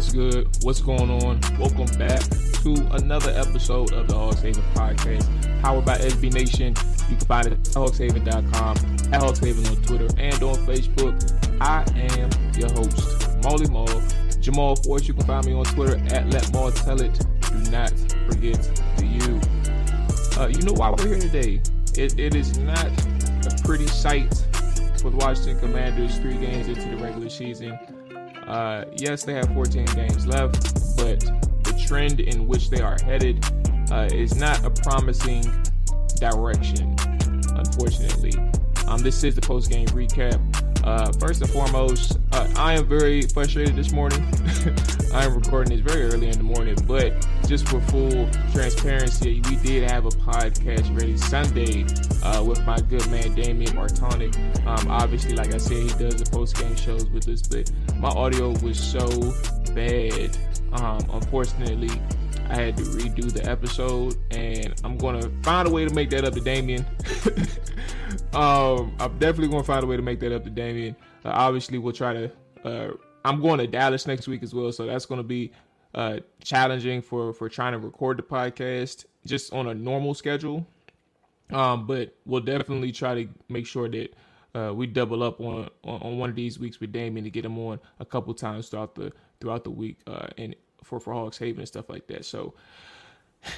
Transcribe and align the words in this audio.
What's 0.00 0.14
good? 0.14 0.48
What's 0.62 0.80
going 0.80 1.10
on? 1.10 1.40
Welcome 1.58 1.98
back 1.98 2.22
to 2.62 2.88
another 2.92 3.32
episode 3.32 3.92
of 3.92 4.08
the 4.08 4.14
Hogs 4.14 4.40
Haven 4.40 4.62
Podcast, 4.72 5.60
powered 5.60 5.84
by 5.84 5.98
SB 5.98 6.32
Nation. 6.32 6.68
You 7.10 7.16
can 7.18 7.26
find 7.26 7.46
it 7.48 7.52
at 7.52 7.58
hogshaven.com, 7.64 8.76
at 9.12 9.20
hogshaven 9.20 9.68
on 9.68 9.82
Twitter, 9.82 10.08
and 10.16 10.42
on 10.42 10.56
Facebook. 10.64 11.20
I 11.60 11.84
am 12.14 12.30
your 12.58 12.70
host, 12.72 13.28
Molly 13.42 13.68
Maul. 13.68 13.88
Jamual 14.40 14.82
Force, 14.86 15.06
you 15.06 15.12
can 15.12 15.26
find 15.26 15.44
me 15.44 15.52
on 15.52 15.66
Twitter 15.66 16.02
at 16.14 16.30
Let 16.30 16.50
Maul 16.50 16.72
Tell 16.72 16.98
It. 17.02 17.20
Do 17.42 17.70
not 17.70 17.90
forget 18.26 18.58
the 18.96 19.04
you. 19.04 20.40
Uh, 20.40 20.46
you 20.46 20.62
know 20.62 20.72
why 20.72 20.88
we're 20.88 21.08
here 21.08 21.18
today? 21.18 21.60
It, 21.94 22.18
it 22.18 22.34
is 22.34 22.56
not 22.56 22.86
a 22.86 23.62
pretty 23.64 23.86
sight 23.86 24.32
for 25.02 25.10
the 25.10 25.18
Washington 25.18 25.60
Commanders 25.60 26.16
three 26.16 26.38
games 26.38 26.68
into 26.68 26.88
the 26.88 26.96
regular 26.96 27.28
season. 27.28 27.78
Uh, 28.50 28.84
yes, 28.96 29.22
they 29.22 29.32
have 29.32 29.46
14 29.54 29.84
games 29.94 30.26
left, 30.26 30.54
but 30.96 31.20
the 31.62 31.84
trend 31.86 32.18
in 32.18 32.48
which 32.48 32.68
they 32.68 32.80
are 32.80 32.96
headed 33.04 33.44
uh, 33.92 34.08
is 34.12 34.34
not 34.34 34.64
a 34.64 34.70
promising 34.70 35.42
direction, 36.16 36.96
unfortunately. 37.54 38.32
Um, 38.88 39.02
this 39.02 39.22
is 39.22 39.36
the 39.36 39.40
post 39.40 39.70
game 39.70 39.86
recap. 39.90 40.40
Uh, 40.84 41.12
first 41.12 41.42
and 41.42 41.50
foremost, 41.50 42.18
uh, 42.32 42.48
I 42.56 42.74
am 42.74 42.88
very 42.88 43.22
frustrated 43.22 43.76
this 43.76 43.92
morning. 43.92 44.22
I 45.14 45.24
am 45.24 45.34
recording 45.34 45.76
this 45.76 45.80
very 45.80 46.06
early 46.06 46.28
in 46.28 46.38
the 46.38 46.42
morning, 46.42 46.76
but 46.86 47.26
just 47.46 47.68
for 47.68 47.80
full 47.82 48.28
transparency, 48.52 49.42
we 49.48 49.56
did 49.56 49.90
have 49.90 50.06
a 50.06 50.10
podcast 50.10 50.96
ready 50.98 51.16
Sunday 51.16 51.84
uh, 52.22 52.42
with 52.42 52.64
my 52.64 52.78
good 52.80 53.06
man 53.10 53.34
Damian 53.34 53.72
Martonic. 53.72 54.34
Um, 54.66 54.90
obviously, 54.90 55.34
like 55.34 55.52
I 55.52 55.58
said, 55.58 55.78
he 55.78 55.88
does 55.88 56.16
the 56.16 56.28
post 56.30 56.56
game 56.56 56.74
shows 56.76 57.04
with 57.10 57.28
us, 57.28 57.42
but 57.42 57.70
my 57.96 58.08
audio 58.08 58.50
was 58.60 58.78
so 58.78 59.06
bad. 59.74 60.36
Um, 60.72 61.00
unfortunately, 61.12 61.90
I 62.48 62.56
had 62.56 62.76
to 62.78 62.84
redo 62.84 63.30
the 63.30 63.48
episode, 63.48 64.16
and 64.30 64.74
I'm 64.82 64.96
gonna 64.96 65.30
find 65.42 65.68
a 65.68 65.70
way 65.70 65.84
to 65.84 65.94
make 65.94 66.10
that 66.10 66.24
up 66.24 66.34
to 66.34 66.40
Damien. 66.40 66.86
um, 68.34 68.94
I'm 69.00 69.18
definitely 69.18 69.48
gonna 69.48 69.64
find 69.64 69.82
a 69.82 69.86
way 69.86 69.96
to 69.96 70.02
make 70.02 70.20
that 70.20 70.32
up 70.34 70.44
to 70.44 70.50
Damien. 70.50 70.96
Uh, 71.24 71.30
obviously, 71.30 71.78
we'll 71.78 71.92
try 71.92 72.12
to. 72.12 72.30
Uh, 72.64 72.92
I'm 73.24 73.40
going 73.40 73.58
to 73.58 73.66
Dallas 73.66 74.06
next 74.06 74.28
week 74.28 74.42
as 74.42 74.54
well, 74.54 74.72
so 74.72 74.86
that's 74.86 75.06
gonna 75.06 75.22
be 75.22 75.52
uh, 75.94 76.20
challenging 76.42 77.02
for 77.02 77.32
for 77.32 77.48
trying 77.48 77.72
to 77.72 77.78
record 77.78 78.18
the 78.18 78.22
podcast 78.22 79.04
just 79.26 79.52
on 79.52 79.68
a 79.68 79.74
normal 79.74 80.14
schedule. 80.14 80.66
Um, 81.50 81.86
but 81.86 82.14
we'll 82.26 82.40
definitely 82.40 82.92
try 82.92 83.24
to 83.24 83.28
make 83.48 83.66
sure 83.66 83.88
that 83.88 84.14
uh, 84.54 84.72
we 84.74 84.86
double 84.86 85.22
up 85.22 85.40
on, 85.40 85.68
on, 85.84 86.02
on 86.02 86.18
one 86.18 86.30
of 86.30 86.36
these 86.36 86.58
weeks 86.58 86.80
with 86.80 86.92
Damien 86.92 87.24
to 87.24 87.30
get 87.30 87.44
him 87.44 87.58
on 87.58 87.80
a 87.98 88.04
couple 88.04 88.32
times 88.34 88.68
throughout 88.68 88.94
the 88.94 89.12
throughout 89.40 89.64
the 89.64 89.70
week 89.70 89.98
uh, 90.06 90.28
and 90.38 90.54
for 90.82 91.00
for 91.00 91.12
Hogs 91.12 91.38
Haven 91.38 91.60
and 91.60 91.68
stuff 91.68 91.88
like 91.88 92.06
that. 92.08 92.24
So 92.24 92.54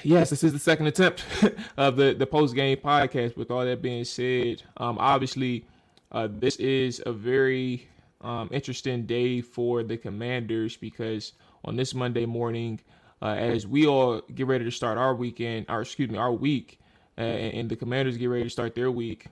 yes, 0.03 0.31
this 0.31 0.45
is 0.45 0.53
the 0.53 0.59
second 0.59 0.87
attempt 0.87 1.25
of 1.77 1.97
the 1.97 2.15
the 2.15 2.27
post 2.27 2.55
game 2.55 2.79
podcast. 2.79 3.37
With 3.37 3.51
all 3.51 3.65
that 3.65 3.83
being 3.83 4.05
said, 4.05 4.63
um, 4.77 4.99
obviously 4.99 5.67
uh, 6.13 6.29
this 6.31 6.57
is 6.57 7.03
a 7.07 7.13
very 7.13 7.89
um, 8.21 8.49
interesting 8.53 9.07
day 9.07 9.41
for 9.41 9.83
the 9.83 9.97
Commanders 9.97 10.77
because 10.77 11.33
on 11.65 11.77
this 11.77 11.95
Monday 11.95 12.27
morning, 12.27 12.81
uh, 13.21 13.35
as 13.35 13.67
we 13.67 13.87
all 13.87 14.21
get 14.35 14.47
ready 14.47 14.65
to 14.65 14.71
start 14.71 14.99
our 14.99 15.15
weekend, 15.15 15.67
or 15.69 15.83
excuse 15.83 16.11
me, 16.11 16.19
our 16.19 16.33
week, 16.33 16.79
uh, 17.19 17.23
and 17.23 17.69
the 17.69 17.77
Commanders 17.77 18.17
get 18.17 18.27
ready 18.27 18.45
to 18.45 18.51
start 18.51 18.75
their 18.75 18.91
week. 18.91 19.27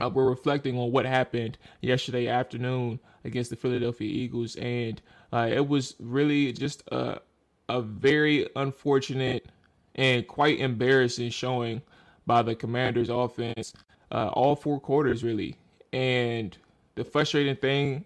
Uh, 0.00 0.08
we're 0.08 0.28
reflecting 0.28 0.78
on 0.78 0.92
what 0.92 1.04
happened 1.06 1.58
yesterday 1.80 2.28
afternoon 2.28 3.00
against 3.24 3.50
the 3.50 3.56
Philadelphia 3.56 4.08
Eagles, 4.08 4.56
and 4.56 5.00
uh, 5.32 5.48
it 5.50 5.66
was 5.66 5.96
really 5.98 6.52
just 6.52 6.82
a 6.92 7.20
a 7.68 7.80
very 7.80 8.48
unfortunate 8.56 9.46
and 9.94 10.26
quite 10.26 10.58
embarrassing 10.60 11.30
showing 11.30 11.82
by 12.26 12.42
the 12.42 12.54
Commanders' 12.54 13.08
offense, 13.08 13.72
uh, 14.12 14.28
all 14.28 14.54
four 14.54 14.80
quarters 14.80 15.24
really. 15.24 15.56
And 15.92 16.56
the 16.94 17.04
frustrating 17.04 17.56
thing 17.56 18.04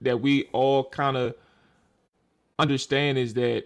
that 0.00 0.20
we 0.20 0.44
all 0.52 0.84
kind 0.84 1.16
of 1.16 1.34
understand 2.58 3.18
is 3.18 3.34
that, 3.34 3.64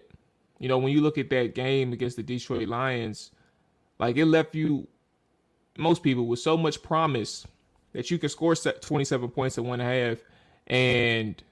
you 0.58 0.68
know, 0.68 0.78
when 0.78 0.92
you 0.92 1.00
look 1.00 1.18
at 1.18 1.30
that 1.30 1.54
game 1.54 1.92
against 1.92 2.16
the 2.16 2.22
Detroit 2.22 2.68
Lions, 2.68 3.30
like 3.98 4.16
it 4.16 4.26
left 4.26 4.54
you, 4.54 4.86
most 5.76 6.02
people, 6.02 6.26
with 6.26 6.40
so 6.40 6.56
much 6.56 6.82
promise 6.82 7.46
that 7.92 8.10
you 8.10 8.18
can 8.18 8.28
score 8.28 8.54
27 8.54 9.28
points 9.30 9.58
in 9.58 9.64
one 9.64 9.80
half 9.80 10.18
and 10.66 11.42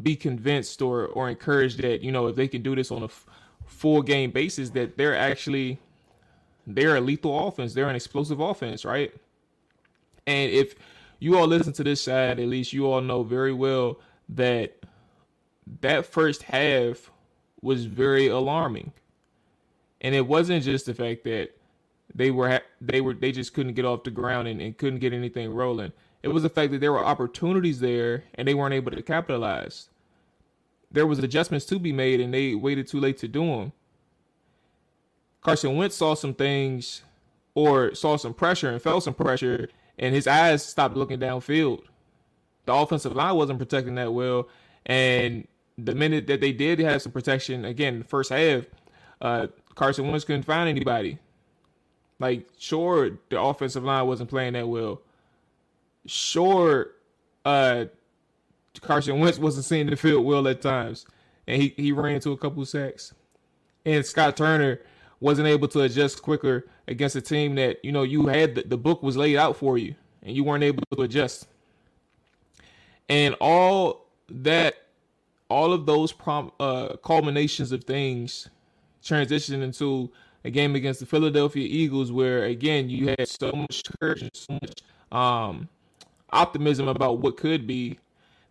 be 0.00 0.16
convinced 0.16 0.80
or 0.80 1.06
or 1.08 1.28
encouraged 1.28 1.80
that 1.82 2.00
you 2.02 2.10
know 2.10 2.26
if 2.26 2.36
they 2.36 2.48
can 2.48 2.62
do 2.62 2.74
this 2.74 2.90
on 2.90 3.02
a 3.02 3.08
full 3.72 4.02
game 4.02 4.30
basis 4.30 4.70
that 4.70 4.96
they're 4.96 5.16
actually 5.16 5.78
they're 6.66 6.96
a 6.96 7.00
lethal 7.00 7.48
offense. 7.48 7.74
They're 7.74 7.88
an 7.88 7.96
explosive 7.96 8.40
offense 8.40 8.84
right? 8.84 9.12
And 10.26 10.50
if 10.50 10.74
you 11.18 11.36
all 11.36 11.46
listen 11.46 11.72
to 11.74 11.84
this 11.84 12.00
side 12.00 12.38
at 12.38 12.48
least 12.48 12.72
you 12.72 12.86
all 12.86 13.00
know 13.00 13.22
very 13.22 13.52
well 13.52 13.98
that 14.28 14.76
that 15.80 16.06
first 16.06 16.44
half 16.44 17.10
was 17.60 17.84
very 17.86 18.26
alarming. 18.26 18.92
And 20.00 20.14
it 20.14 20.26
wasn't 20.26 20.64
just 20.64 20.86
the 20.86 20.94
fact 20.94 21.24
that 21.24 21.50
they 22.14 22.30
were 22.30 22.60
they 22.80 23.00
were 23.00 23.14
they 23.14 23.32
just 23.32 23.54
couldn't 23.54 23.74
get 23.74 23.84
off 23.84 24.02
the 24.02 24.10
ground 24.10 24.48
and, 24.48 24.60
and 24.60 24.76
couldn't 24.76 24.98
get 24.98 25.12
anything 25.12 25.52
rolling. 25.52 25.92
It 26.22 26.28
was 26.28 26.42
the 26.42 26.48
fact 26.48 26.72
that 26.72 26.80
there 26.80 26.92
were 26.92 27.04
opportunities 27.04 27.80
there 27.80 28.24
and 28.34 28.46
they 28.46 28.54
weren't 28.54 28.74
able 28.74 28.90
to 28.92 29.02
capitalize. 29.02 29.88
There 30.92 31.06
was 31.06 31.18
adjustments 31.18 31.66
to 31.66 31.78
be 31.78 31.92
made 31.92 32.20
and 32.20 32.32
they 32.32 32.54
waited 32.54 32.86
too 32.86 33.00
late 33.00 33.18
to 33.18 33.28
do 33.28 33.44
them. 33.44 33.72
Carson 35.40 35.76
Wentz 35.76 35.96
saw 35.96 36.14
some 36.14 36.34
things 36.34 37.02
or 37.54 37.94
saw 37.94 38.16
some 38.16 38.34
pressure 38.34 38.70
and 38.70 38.80
felt 38.80 39.04
some 39.04 39.14
pressure 39.14 39.68
and 39.98 40.14
his 40.14 40.26
eyes 40.26 40.64
stopped 40.64 40.96
looking 40.96 41.18
downfield. 41.18 41.82
The 42.66 42.74
offensive 42.74 43.16
line 43.16 43.34
wasn't 43.34 43.58
protecting 43.58 43.96
that 43.96 44.12
well 44.12 44.48
and 44.86 45.46
the 45.78 45.94
minute 45.94 46.26
that 46.26 46.40
they 46.40 46.52
did 46.52 46.78
have 46.80 47.02
some 47.02 47.12
protection 47.12 47.64
again 47.64 47.98
the 48.00 48.04
first 48.04 48.30
half, 48.30 48.64
uh, 49.20 49.46
Carson 49.74 50.08
Wentz 50.08 50.24
couldn't 50.24 50.42
find 50.42 50.68
anybody. 50.68 51.18
Like 52.18 52.46
sure 52.58 53.18
the 53.30 53.40
offensive 53.40 53.82
line 53.82 54.06
wasn't 54.06 54.30
playing 54.30 54.52
that 54.52 54.68
well 54.68 55.02
sure 56.06 56.88
uh 57.44 57.84
Carson 58.80 59.18
Wentz 59.20 59.38
wasn't 59.38 59.64
seeing 59.64 59.86
the 59.86 59.96
field 59.96 60.24
well 60.24 60.46
at 60.48 60.62
times. 60.62 61.06
And 61.46 61.60
he, 61.60 61.74
he 61.76 61.92
ran 61.92 62.14
into 62.14 62.32
a 62.32 62.36
couple 62.36 62.64
sacks. 62.64 63.12
And 63.84 64.04
Scott 64.06 64.36
Turner 64.36 64.80
wasn't 65.20 65.48
able 65.48 65.68
to 65.68 65.80
adjust 65.80 66.22
quicker 66.22 66.66
against 66.88 67.16
a 67.16 67.20
team 67.20 67.54
that, 67.56 67.84
you 67.84 67.92
know, 67.92 68.02
you 68.02 68.26
had 68.26 68.54
the, 68.54 68.62
the 68.62 68.78
book 68.78 69.02
was 69.02 69.16
laid 69.16 69.36
out 69.36 69.56
for 69.56 69.76
you 69.78 69.94
and 70.22 70.34
you 70.36 70.44
weren't 70.44 70.64
able 70.64 70.82
to 70.94 71.02
adjust. 71.02 71.46
And 73.08 73.34
all 73.40 74.06
that 74.28 74.76
all 75.48 75.72
of 75.74 75.84
those 75.84 76.12
prom, 76.12 76.50
uh, 76.58 76.96
culminations 77.04 77.72
of 77.72 77.84
things 77.84 78.48
transitioned 79.04 79.62
into 79.62 80.10
a 80.44 80.50
game 80.50 80.74
against 80.74 81.00
the 81.00 81.06
Philadelphia 81.06 81.66
Eagles 81.68 82.10
where 82.10 82.44
again 82.44 82.88
you 82.88 83.08
had 83.08 83.28
so 83.28 83.52
much 83.52 83.82
courage 84.00 84.22
and 84.22 84.30
so 84.32 84.54
much 84.54 84.82
um 85.12 85.68
optimism 86.32 86.88
about 86.88 87.18
what 87.18 87.36
could 87.36 87.66
be 87.66 87.98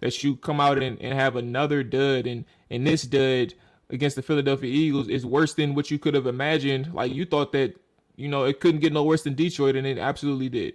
that 0.02 0.24
you 0.24 0.36
come 0.36 0.60
out 0.60 0.82
and, 0.84 1.00
and 1.00 1.14
have 1.14 1.36
another 1.36 1.84
dud 1.84 2.28
and 2.28 2.44
and 2.70 2.86
this 2.86 3.04
dud 3.04 3.54
against 3.90 4.16
the 4.16 4.22
Philadelphia 4.22 4.70
Eagles 4.70 5.08
is 5.08 5.26
worse 5.26 5.54
than 5.54 5.76
what 5.76 5.92
you 5.92 6.00
could 6.00 6.14
have 6.14 6.28
imagined. 6.28 6.94
Like 6.94 7.14
you 7.14 7.26
thought 7.26 7.52
that, 7.52 7.76
you 8.16 8.28
know, 8.28 8.46
it 8.46 8.60
couldn't 8.60 8.82
get 8.82 8.94
no 8.94 9.04
worse 9.04 9.24
than 9.24 9.36
Detroit, 9.36 9.76
and 9.76 9.86
it 9.86 9.98
absolutely 9.98 10.50
did. 10.50 10.74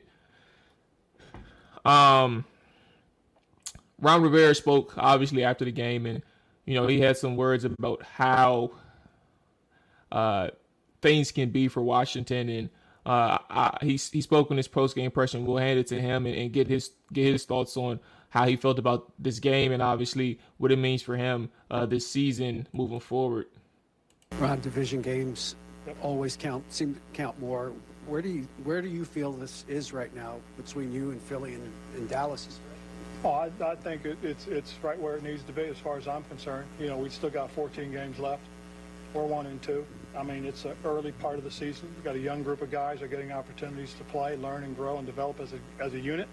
Um, 1.84 2.44
Ron 4.00 4.22
Rivera 4.22 4.54
spoke 4.54 4.94
obviously 4.96 5.44
after 5.44 5.64
the 5.64 5.72
game, 5.72 6.06
and 6.06 6.22
you 6.64 6.74
know 6.74 6.86
he 6.86 7.00
had 7.00 7.16
some 7.16 7.36
words 7.36 7.64
about 7.64 8.02
how 8.02 8.72
uh, 10.12 10.48
things 11.00 11.32
can 11.32 11.50
be 11.50 11.68
for 11.68 11.82
Washington, 11.82 12.48
and 12.48 12.70
uh, 13.06 13.38
I, 13.48 13.78
he 13.82 13.96
he 13.96 14.20
spoke 14.20 14.50
in 14.50 14.56
his 14.56 14.68
post 14.68 14.96
game 14.96 15.06
impression. 15.06 15.46
We'll 15.46 15.58
hand 15.58 15.78
it 15.78 15.86
to 15.88 16.00
him 16.00 16.26
and, 16.26 16.34
and 16.34 16.52
get 16.52 16.66
his 16.66 16.90
get 17.12 17.32
his 17.32 17.44
thoughts 17.44 17.76
on 17.76 18.00
how 18.36 18.46
he 18.46 18.54
felt 18.54 18.78
about 18.78 19.10
this 19.18 19.38
game 19.38 19.72
and 19.72 19.82
obviously 19.82 20.38
what 20.58 20.70
it 20.70 20.76
means 20.76 21.00
for 21.00 21.16
him 21.16 21.48
uh, 21.70 21.86
this 21.86 22.06
season 22.06 22.68
moving 22.74 23.00
forward. 23.00 23.46
Ron, 24.38 24.60
division 24.60 25.00
games 25.00 25.56
always 26.02 26.36
count 26.36 26.62
seem 26.70 26.94
to 26.94 27.00
count 27.14 27.40
more. 27.40 27.72
Where 28.06 28.20
do 28.20 28.28
you 28.28 28.46
where 28.62 28.82
do 28.82 28.88
you 28.88 29.06
feel 29.06 29.32
this 29.32 29.64
is 29.68 29.94
right 29.94 30.14
now 30.14 30.36
between 30.58 30.92
you 30.92 31.12
and 31.12 31.22
Philly 31.22 31.54
and, 31.54 31.72
and 31.96 32.08
Dallas? 32.10 32.60
Oh, 33.24 33.30
I, 33.30 33.50
I 33.64 33.74
think 33.74 34.04
it, 34.04 34.18
it's 34.22 34.46
it's 34.48 34.74
right 34.82 35.00
where 35.00 35.16
it 35.16 35.22
needs 35.22 35.42
to 35.44 35.52
be 35.52 35.62
as 35.62 35.78
far 35.78 35.96
as 35.96 36.06
I'm 36.06 36.24
concerned. 36.24 36.66
You 36.78 36.88
know, 36.88 36.98
we 36.98 37.08
still 37.08 37.30
got 37.30 37.50
14 37.52 37.90
games 37.90 38.18
left. 38.18 38.42
We're 39.14 39.24
one 39.24 39.46
and 39.46 39.62
two. 39.62 39.86
I 40.14 40.22
mean, 40.22 40.44
it's 40.44 40.66
an 40.66 40.76
early 40.84 41.12
part 41.12 41.38
of 41.38 41.44
the 41.44 41.50
season. 41.50 41.88
We've 41.94 42.04
got 42.04 42.16
a 42.16 42.20
young 42.30 42.42
group 42.42 42.60
of 42.60 42.70
guys 42.70 43.00
are 43.00 43.08
getting 43.08 43.32
opportunities 43.32 43.94
to 43.94 44.04
play, 44.04 44.36
learn, 44.36 44.64
and 44.64 44.76
grow 44.76 44.98
and 44.98 45.06
develop 45.06 45.40
as 45.40 45.54
a 45.54 45.82
as 45.82 45.94
a 45.94 46.00
unit. 46.00 46.28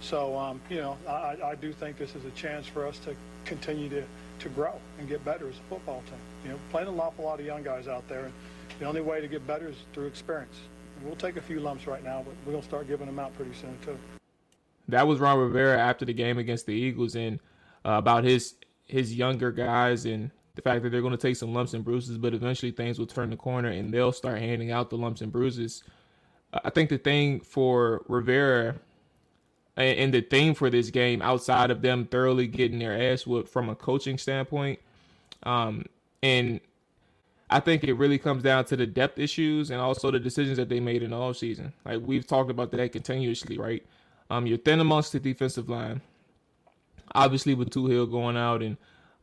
So, 0.00 0.36
um, 0.36 0.60
you 0.70 0.78
know, 0.78 0.96
I, 1.06 1.36
I 1.44 1.54
do 1.54 1.72
think 1.72 1.98
this 1.98 2.14
is 2.14 2.24
a 2.24 2.30
chance 2.30 2.66
for 2.66 2.86
us 2.86 2.98
to 3.00 3.14
continue 3.44 3.88
to, 3.90 4.02
to 4.40 4.48
grow 4.50 4.74
and 4.98 5.08
get 5.08 5.24
better 5.24 5.48
as 5.48 5.54
a 5.56 5.68
football 5.68 6.02
team. 6.06 6.18
You 6.44 6.50
know, 6.50 6.58
playing 6.70 6.88
an 6.88 6.98
awful 6.98 7.24
lot 7.24 7.38
of 7.38 7.46
young 7.46 7.62
guys 7.62 7.86
out 7.86 8.08
there, 8.08 8.24
and 8.24 8.32
the 8.78 8.86
only 8.86 9.02
way 9.02 9.20
to 9.20 9.28
get 9.28 9.46
better 9.46 9.68
is 9.68 9.76
through 9.92 10.06
experience. 10.06 10.56
And 10.96 11.06
we'll 11.06 11.16
take 11.16 11.36
a 11.36 11.42
few 11.42 11.60
lumps 11.60 11.86
right 11.86 12.02
now, 12.02 12.22
but 12.24 12.34
we're 12.44 12.52
going 12.52 12.62
to 12.62 12.68
start 12.68 12.88
giving 12.88 13.06
them 13.06 13.18
out 13.18 13.34
pretty 13.36 13.54
soon, 13.54 13.76
too. 13.84 13.98
That 14.88 15.06
was 15.06 15.20
Ron 15.20 15.38
Rivera 15.38 15.78
after 15.78 16.04
the 16.04 16.14
game 16.14 16.38
against 16.38 16.66
the 16.66 16.72
Eagles 16.72 17.14
and 17.14 17.38
uh, 17.84 17.92
about 17.92 18.24
his 18.24 18.54
his 18.86 19.14
younger 19.14 19.52
guys 19.52 20.04
and 20.04 20.32
the 20.56 20.62
fact 20.62 20.82
that 20.82 20.90
they're 20.90 21.00
going 21.00 21.12
to 21.12 21.16
take 21.16 21.36
some 21.36 21.54
lumps 21.54 21.74
and 21.74 21.84
bruises, 21.84 22.18
but 22.18 22.34
eventually 22.34 22.72
things 22.72 22.98
will 22.98 23.06
turn 23.06 23.30
the 23.30 23.36
corner 23.36 23.68
and 23.68 23.94
they'll 23.94 24.10
start 24.10 24.38
handing 24.38 24.72
out 24.72 24.90
the 24.90 24.96
lumps 24.96 25.20
and 25.20 25.30
bruises. 25.30 25.84
I 26.52 26.70
think 26.70 26.90
the 26.90 26.98
thing 26.98 27.38
for 27.38 28.04
Rivera 28.08 28.74
and 29.82 30.14
the 30.14 30.20
theme 30.20 30.54
for 30.54 30.70
this 30.70 30.90
game 30.90 31.22
outside 31.22 31.70
of 31.70 31.82
them 31.82 32.06
thoroughly 32.06 32.46
getting 32.46 32.78
their 32.78 33.12
ass 33.12 33.26
whooped 33.26 33.48
from 33.48 33.68
a 33.68 33.74
coaching 33.74 34.18
standpoint. 34.18 34.78
Um, 35.42 35.86
and 36.22 36.60
I 37.48 37.60
think 37.60 37.84
it 37.84 37.94
really 37.94 38.18
comes 38.18 38.42
down 38.42 38.64
to 38.66 38.76
the 38.76 38.86
depth 38.86 39.18
issues 39.18 39.70
and 39.70 39.80
also 39.80 40.10
the 40.10 40.20
decisions 40.20 40.56
that 40.58 40.68
they 40.68 40.80
made 40.80 41.02
in 41.02 41.10
the 41.10 41.16
offseason. 41.16 41.72
Like 41.84 42.00
we've 42.04 42.26
talked 42.26 42.50
about 42.50 42.70
that 42.72 42.92
continuously, 42.92 43.58
right? 43.58 43.84
Um, 44.30 44.46
you're 44.46 44.58
thin 44.58 44.80
amongst 44.80 45.12
the 45.12 45.20
defensive 45.20 45.68
line. 45.68 46.00
Obviously, 47.12 47.54
with 47.54 47.70
Toohill 47.70 48.08
going 48.08 48.36
out 48.36 48.62
and 48.62 48.76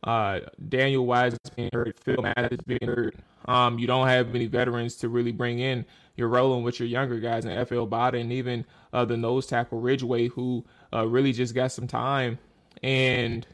uh, 0.04 0.40
Daniel 0.68 1.06
Wise 1.06 1.34
is 1.34 1.50
being 1.56 1.70
hurt, 1.72 1.98
Phil 2.00 2.22
Mathis 2.22 2.60
being 2.66 2.84
hurt, 2.84 3.16
um, 3.46 3.78
you 3.78 3.86
don't 3.86 4.06
have 4.08 4.34
any 4.34 4.46
veterans 4.46 4.96
to 4.96 5.08
really 5.08 5.32
bring 5.32 5.58
in. 5.58 5.84
You're 6.16 6.28
rolling 6.28 6.64
with 6.64 6.78
your 6.80 6.88
younger 6.88 7.20
guys 7.20 7.44
and 7.44 7.54
Efe 7.54 7.88
Obada 7.88 8.20
and 8.20 8.32
even 8.32 8.64
uh, 8.92 9.04
the 9.04 9.16
nose 9.16 9.46
tackle 9.46 9.80
Ridgeway, 9.80 10.28
who 10.28 10.64
uh, 10.92 11.06
really 11.06 11.32
just 11.32 11.54
got 11.54 11.72
some 11.72 11.86
time 11.86 12.38
and 12.82 13.46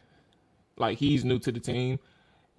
like 0.76 0.98
he's 0.98 1.24
new 1.24 1.38
to 1.40 1.52
the 1.52 1.60
team. 1.60 1.98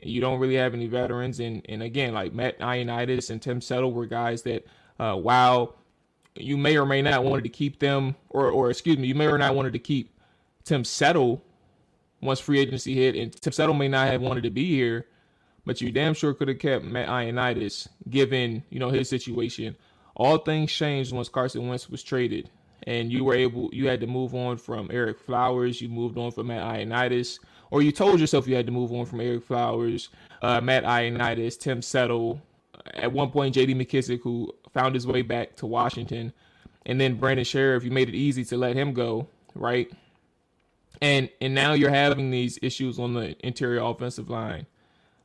You 0.03 0.21
don't 0.21 0.39
really 0.39 0.55
have 0.55 0.73
any 0.73 0.87
veterans, 0.87 1.39
and 1.39 1.61
and 1.69 1.81
again, 1.81 2.13
like 2.13 2.33
Matt 2.33 2.59
Ioannidis 2.59 3.29
and 3.29 3.41
Tim 3.41 3.61
Settle 3.61 3.93
were 3.93 4.05
guys 4.05 4.41
that, 4.43 4.65
uh, 4.99 5.15
while 5.15 5.75
you 6.35 6.57
may 6.57 6.77
or 6.77 6.85
may 6.85 7.01
not 7.01 7.23
wanted 7.23 7.43
to 7.43 7.49
keep 7.49 7.79
them, 7.79 8.15
or 8.29 8.49
or 8.49 8.69
excuse 8.69 8.97
me, 8.97 9.07
you 9.07 9.15
may 9.15 9.27
or 9.27 9.37
not 9.37 9.55
wanted 9.55 9.73
to 9.73 9.79
keep 9.79 10.19
Tim 10.63 10.83
Settle 10.83 11.41
once 12.25 12.39
free 12.39 12.59
agency 12.59 12.95
hit, 12.95 13.15
and 13.15 13.31
Tim 13.41 13.53
Settle 13.53 13.75
may 13.75 13.87
not 13.87 14.07
have 14.07 14.21
wanted 14.21 14.43
to 14.43 14.49
be 14.49 14.65
here, 14.67 15.05
but 15.65 15.81
you 15.81 15.91
damn 15.91 16.13
sure 16.13 16.33
could 16.33 16.47
have 16.47 16.59
kept 16.59 16.85
Matt 16.85 17.07
Ioannidis 17.07 17.87
given 18.09 18.63
you 18.69 18.79
know 18.79 18.89
his 18.89 19.09
situation 19.09 19.75
all 20.15 20.37
things 20.37 20.71
changed 20.71 21.13
once 21.13 21.29
Carson 21.29 21.67
Wentz 21.67 21.89
was 21.89 22.03
traded, 22.03 22.49
and 22.83 23.11
you 23.11 23.23
were 23.23 23.35
able, 23.35 23.69
you 23.73 23.87
had 23.87 23.99
to 23.99 24.07
move 24.07 24.33
on 24.33 24.57
from 24.57 24.87
Ereck 24.87 25.19
Flowers, 25.19 25.81
you 25.81 25.89
moved 25.89 26.17
on 26.17 26.31
from 26.31 26.47
Matt 26.47 26.63
Ioannidis, 26.63 27.39
or 27.69 27.81
you 27.81 27.91
told 27.91 28.19
yourself 28.19 28.47
you 28.47 28.55
had 28.55 28.65
to 28.65 28.71
move 28.71 28.93
on 28.93 29.05
from 29.05 29.19
Ereck 29.19 29.43
Flowers, 29.43 30.09
uh, 30.41 30.61
Matt 30.61 30.83
Ioannidis, 30.83 31.59
Tim 31.59 31.81
Settle, 31.81 32.41
at 32.93 33.11
one 33.11 33.29
point 33.29 33.55
J.D. 33.55 33.75
McKissic, 33.75 34.21
who 34.21 34.53
found 34.73 34.95
his 34.95 35.05
way 35.05 35.21
back 35.21 35.55
to 35.57 35.65
Washington, 35.65 36.31
and 36.85 37.01
then 37.01 37.15
Brandon 37.15 37.45
Scherff. 37.45 37.83
You 37.83 37.91
made 37.91 38.07
it 38.07 38.15
easy 38.15 38.45
to 38.45 38.57
let 38.57 38.75
him 38.75 38.93
go, 38.93 39.27
right? 39.53 39.91
And 41.01 41.29
and 41.41 41.53
now 41.53 41.73
you're 41.73 41.89
having 41.89 42.31
these 42.31 42.59
issues 42.61 42.99
on 42.99 43.13
the 43.13 43.35
interior 43.45 43.81
offensive 43.81 44.29
line. 44.29 44.65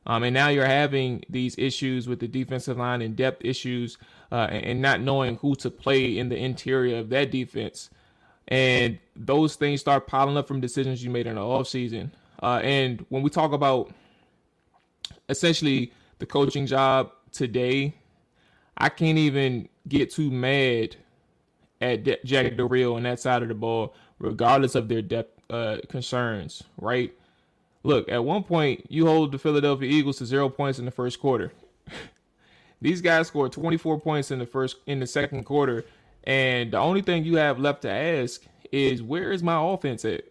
Um, 0.05 0.23
and 0.23 0.33
now 0.33 0.49
you're 0.49 0.65
having 0.65 1.23
these 1.29 1.55
issues 1.57 2.07
with 2.07 2.19
the 2.19 2.27
defensive 2.27 2.77
line 2.77 3.01
and 3.01 3.15
depth 3.15 3.45
issues 3.45 3.97
uh, 4.31 4.47
and 4.49 4.81
not 4.81 5.01
knowing 5.01 5.35
who 5.37 5.53
to 5.55 5.69
play 5.69 6.17
in 6.17 6.29
the 6.29 6.37
interior 6.37 6.97
of 6.97 7.09
that 7.09 7.29
defense. 7.31 7.89
And 8.47 8.97
those 9.15 9.55
things 9.55 9.79
start 9.79 10.07
piling 10.07 10.37
up 10.37 10.47
from 10.47 10.59
decisions 10.59 11.03
you 11.03 11.11
made 11.11 11.27
in 11.27 11.35
the 11.35 11.41
offseason. 11.41 12.11
Uh, 12.41 12.59
and 12.63 13.05
when 13.09 13.21
we 13.21 13.29
talk 13.29 13.53
about 13.53 13.91
essentially 15.29 15.93
the 16.17 16.25
coaching 16.25 16.65
job 16.65 17.11
today, 17.31 17.93
I 18.77 18.89
can't 18.89 19.19
even 19.19 19.69
get 19.87 20.11
too 20.11 20.31
mad 20.31 20.95
at 21.79 22.03
De- 22.03 22.19
Jack 22.25 22.57
Del 22.57 22.67
Rio 22.67 22.95
on 22.95 23.03
that 23.03 23.19
side 23.19 23.43
of 23.43 23.47
the 23.47 23.53
ball, 23.53 23.93
regardless 24.19 24.75
of 24.75 24.87
their 24.87 25.01
depth 25.01 25.40
uh, 25.51 25.77
concerns, 25.89 26.63
right? 26.77 27.13
Look, 27.83 28.09
at 28.09 28.23
one 28.23 28.43
point, 28.43 28.85
you 28.89 29.05
hold 29.05 29.31
the 29.31 29.37
Philadelphia 29.37 29.89
Eagles 29.89 30.17
to 30.17 30.25
zero 30.25 30.49
points 30.49 30.79
in 30.79 30.85
the 30.85 30.91
first 30.91 31.19
quarter. 31.19 31.51
These 32.81 33.01
guys 33.01 33.27
scored 33.27 33.51
24 33.51 33.99
points 33.99 34.31
in 34.31 34.39
the 34.39 34.45
first 34.45 34.77
in 34.87 34.99
the 34.99 35.07
second 35.07 35.43
quarter, 35.43 35.85
and 36.23 36.71
the 36.71 36.77
only 36.77 37.01
thing 37.01 37.23
you 37.23 37.35
have 37.35 37.59
left 37.59 37.83
to 37.83 37.91
ask 37.91 38.41
is 38.71 39.03
where 39.03 39.31
is 39.31 39.43
my 39.43 39.61
offense 39.61 40.03
at? 40.05 40.23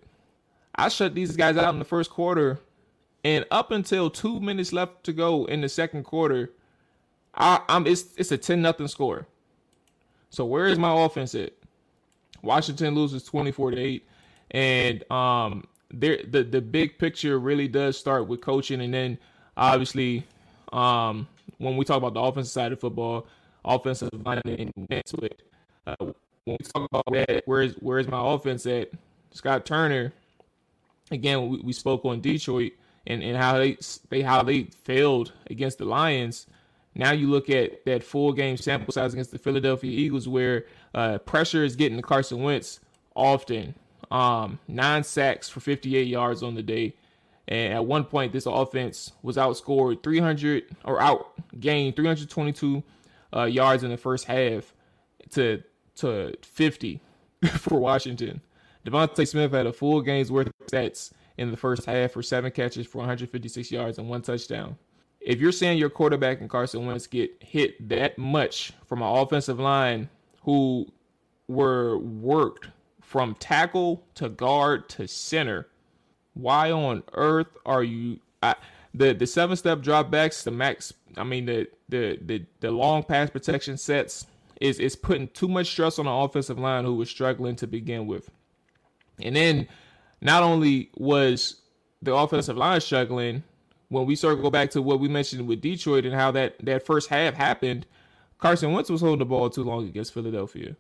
I 0.75 0.89
shut 0.89 1.15
these 1.15 1.37
guys 1.37 1.57
out 1.57 1.73
in 1.75 1.79
the 1.79 1.85
first 1.85 2.11
quarter, 2.11 2.59
and 3.23 3.45
up 3.51 3.71
until 3.71 4.11
two 4.11 4.41
minutes 4.41 4.73
left 4.73 5.05
to 5.05 5.13
go 5.13 5.45
in 5.45 5.61
the 5.61 5.69
second 5.69 6.05
quarter, 6.05 6.51
I, 7.35 7.61
am 7.69 7.87
it's 7.87 8.07
it's 8.17 8.33
a 8.33 8.39
10 8.39 8.63
nothing 8.63 8.89
score. 8.89 9.27
So 10.31 10.45
where 10.45 10.67
is 10.67 10.79
my 10.79 11.05
offense 11.05 11.35
at? 11.35 11.53
Washington 12.43 12.95
loses 12.95 13.23
24 13.25 13.73
to 13.73 13.79
8, 13.79 14.07
and 14.51 15.11
um, 15.11 15.65
there 15.93 16.19
the 16.29 16.43
the 16.43 16.61
big 16.61 16.99
picture 16.99 17.39
really 17.39 17.69
does 17.69 17.99
start 17.99 18.29
with 18.29 18.41
coaching, 18.41 18.81
and 18.81 18.93
then 18.93 19.19
obviously, 19.57 20.25
um, 20.73 21.27
when 21.59 21.77
we 21.77 21.85
talk 21.85 21.99
about 21.99 22.15
the 22.15 22.21
offensive 22.21 22.53
side 22.53 22.73
of 22.73 22.81
football, 22.81 23.27
offensive 23.65 24.11
line 24.25 24.41
and 24.45 24.73
next 24.89 25.11
to 25.11 25.25
it. 25.25 25.43
Uh, 25.87 26.13
when 26.45 26.57
we 26.59 26.65
talk 26.65 26.89
about 26.91 27.05
that, 27.13 27.43
where's 27.47 27.75
where's 27.75 28.09
my 28.09 28.21
offense 28.35 28.67
at? 28.67 28.91
Scott 29.33 29.65
Turner. 29.65 30.13
Again, 31.13 31.49
we, 31.49 31.61
we 31.61 31.73
spoke 31.73 32.05
on 32.05 32.21
Detroit 32.21 32.73
and, 33.07 33.23
and 33.23 33.37
how 33.37 33.59
they 33.59 33.77
they 34.09 34.23
how 34.23 34.43
they 34.43 34.65
failed 34.65 35.33
against 35.49 35.79
the 35.79 35.85
Lions. 35.85 36.47
Now 36.95 37.13
you 37.13 37.29
look 37.29 37.51
at 37.51 37.85
that 37.85 38.03
full 38.03 38.33
game 38.33 38.57
sample 38.57 38.93
size 38.93 39.13
against 39.13 39.31
the 39.31 39.39
Philadelphia 39.39 39.91
Eagles, 39.91 40.29
where 40.29 40.67
uh, 40.95 41.19
pressure 41.19 41.65
is 41.65 41.77
getting 41.77 41.97
to 41.97 42.03
Carson 42.03 42.43
Wentz 42.43 42.81
often. 43.15 43.75
Um, 44.11 44.59
nine 44.67 45.05
sacks 45.05 45.49
for 45.49 45.61
58 45.61 46.07
yards 46.07 46.43
on 46.43 46.55
the 46.55 46.63
day. 46.63 46.95
And 47.49 47.75
at 47.75 47.85
one 47.85 48.05
point, 48.05 48.33
this 48.33 48.47
offense 48.47 49.13
was 49.23 49.37
outscored 49.37 50.03
300 50.03 50.65
or 50.85 51.01
out 51.01 51.33
gained 51.59 51.97
322 51.97 52.83
uh, 53.35 53.45
yards 53.45 53.83
in 53.83 53.91
the 53.91 53.97
first 53.97 54.25
half 54.25 54.73
to 55.31 55.63
to 55.97 56.35
50 56.43 57.01
for 57.59 57.79
Washington. 57.79 58.41
DeVonta 58.87 59.27
Smith 59.27 59.53
had 59.53 59.67
a 59.67 59.73
full 59.73 60.01
game's 60.01 60.33
worth 60.33 60.47
of 60.47 60.53
stats 60.67 61.13
in 61.37 61.51
the 61.51 61.57
first 61.57 61.85
half 61.85 62.13
for 62.13 62.23
seven 62.23 62.51
catches 62.51 62.87
for 62.87 62.99
156 62.99 63.71
yards 63.71 63.99
and 63.99 64.09
one 64.09 64.23
touchdown. 64.23 64.77
If 65.21 65.39
you're 65.39 65.53
saying 65.53 65.79
your 65.79 65.91
quarterback 65.91 66.41
and 66.41 66.49
Carson 66.49 66.87
Wentz 66.87 67.07
get 67.07 67.31
hit 67.43 67.89
that 67.89 68.17
much 68.17 68.73
from 68.87 69.03
an 69.03 69.09
offensive 69.09 69.61
line 69.61 70.09
who 70.43 70.87
were 71.47 71.99
worked 71.99 72.69
from 73.11 73.35
tackle 73.41 74.05
to 74.15 74.29
guard 74.29 74.89
to 74.89 75.09
center. 75.09 75.67
Why 76.35 76.71
on 76.71 77.03
earth 77.15 77.49
are 77.67 77.83
you 77.83 78.21
I, 78.41 78.55
the 78.95 79.13
the 79.15 79.27
seven 79.27 79.57
step 79.57 79.81
dropbacks, 79.81 80.45
the 80.45 80.53
max? 80.53 80.93
I 81.17 81.25
mean 81.25 81.47
the 81.47 81.67
the 81.89 82.21
the 82.25 82.47
the 82.61 82.71
long 82.71 83.03
pass 83.03 83.29
protection 83.29 83.79
sets 83.79 84.27
is 84.61 84.79
is 84.79 84.95
putting 84.95 85.27
too 85.27 85.49
much 85.49 85.67
stress 85.67 85.99
on 85.99 86.05
the 86.05 86.13
offensive 86.13 86.61
line 86.61 86.85
who 86.85 86.95
was 86.95 87.11
struggling 87.11 87.57
to 87.57 87.67
begin 87.67 88.07
with. 88.07 88.31
And 89.21 89.35
then 89.35 89.67
not 90.21 90.45
only 90.45 90.91
was 90.97 91.63
the 92.03 92.15
offensive 92.15 92.57
line 92.57 92.81
struggling, 92.81 93.43
when 93.89 94.07
we 94.07 94.15
circle 94.15 94.53
back 94.53 94.71
to 94.71 94.83
what 94.83 95.01
we 95.01 95.09
mentioned 95.09 95.49
with 95.49 95.61
Detroit 95.61 96.07
and 96.07 96.15
how 96.15 96.31
that, 96.31 96.65
that 96.65 96.87
first 96.87 97.09
half 97.09 97.35
happened, 97.35 97.87
Carson 98.39 98.73
Wentz 98.73 98.89
was 98.89 99.01
holding 99.01 99.19
the 99.19 99.25
ball 99.25 99.51
too 99.51 99.65
long 99.65 99.89
against 99.89 100.15
Philadelphia. 100.15 100.77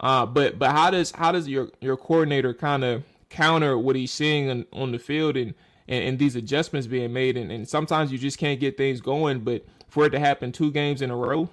Uh, 0.00 0.26
but 0.26 0.58
but 0.58 0.70
how 0.72 0.90
does 0.90 1.12
how 1.12 1.32
does 1.32 1.48
your 1.48 1.68
your 1.80 1.96
coordinator 1.96 2.52
kind 2.52 2.84
of 2.84 3.04
counter 3.30 3.78
what 3.78 3.96
he's 3.96 4.12
seeing 4.12 4.50
on, 4.50 4.66
on 4.72 4.92
the 4.92 4.98
field 4.98 5.36
and, 5.36 5.54
and, 5.88 6.04
and 6.04 6.18
these 6.18 6.36
adjustments 6.36 6.86
being 6.86 7.12
made 7.12 7.36
and, 7.36 7.50
and 7.50 7.68
sometimes 7.68 8.12
you 8.12 8.18
just 8.18 8.38
can't 8.38 8.60
get 8.60 8.76
things 8.76 9.00
going 9.00 9.40
but 9.40 9.64
for 9.88 10.06
it 10.06 10.10
to 10.10 10.18
happen 10.20 10.52
two 10.52 10.70
games 10.70 11.02
in 11.02 11.10
a 11.10 11.16
row 11.16 11.48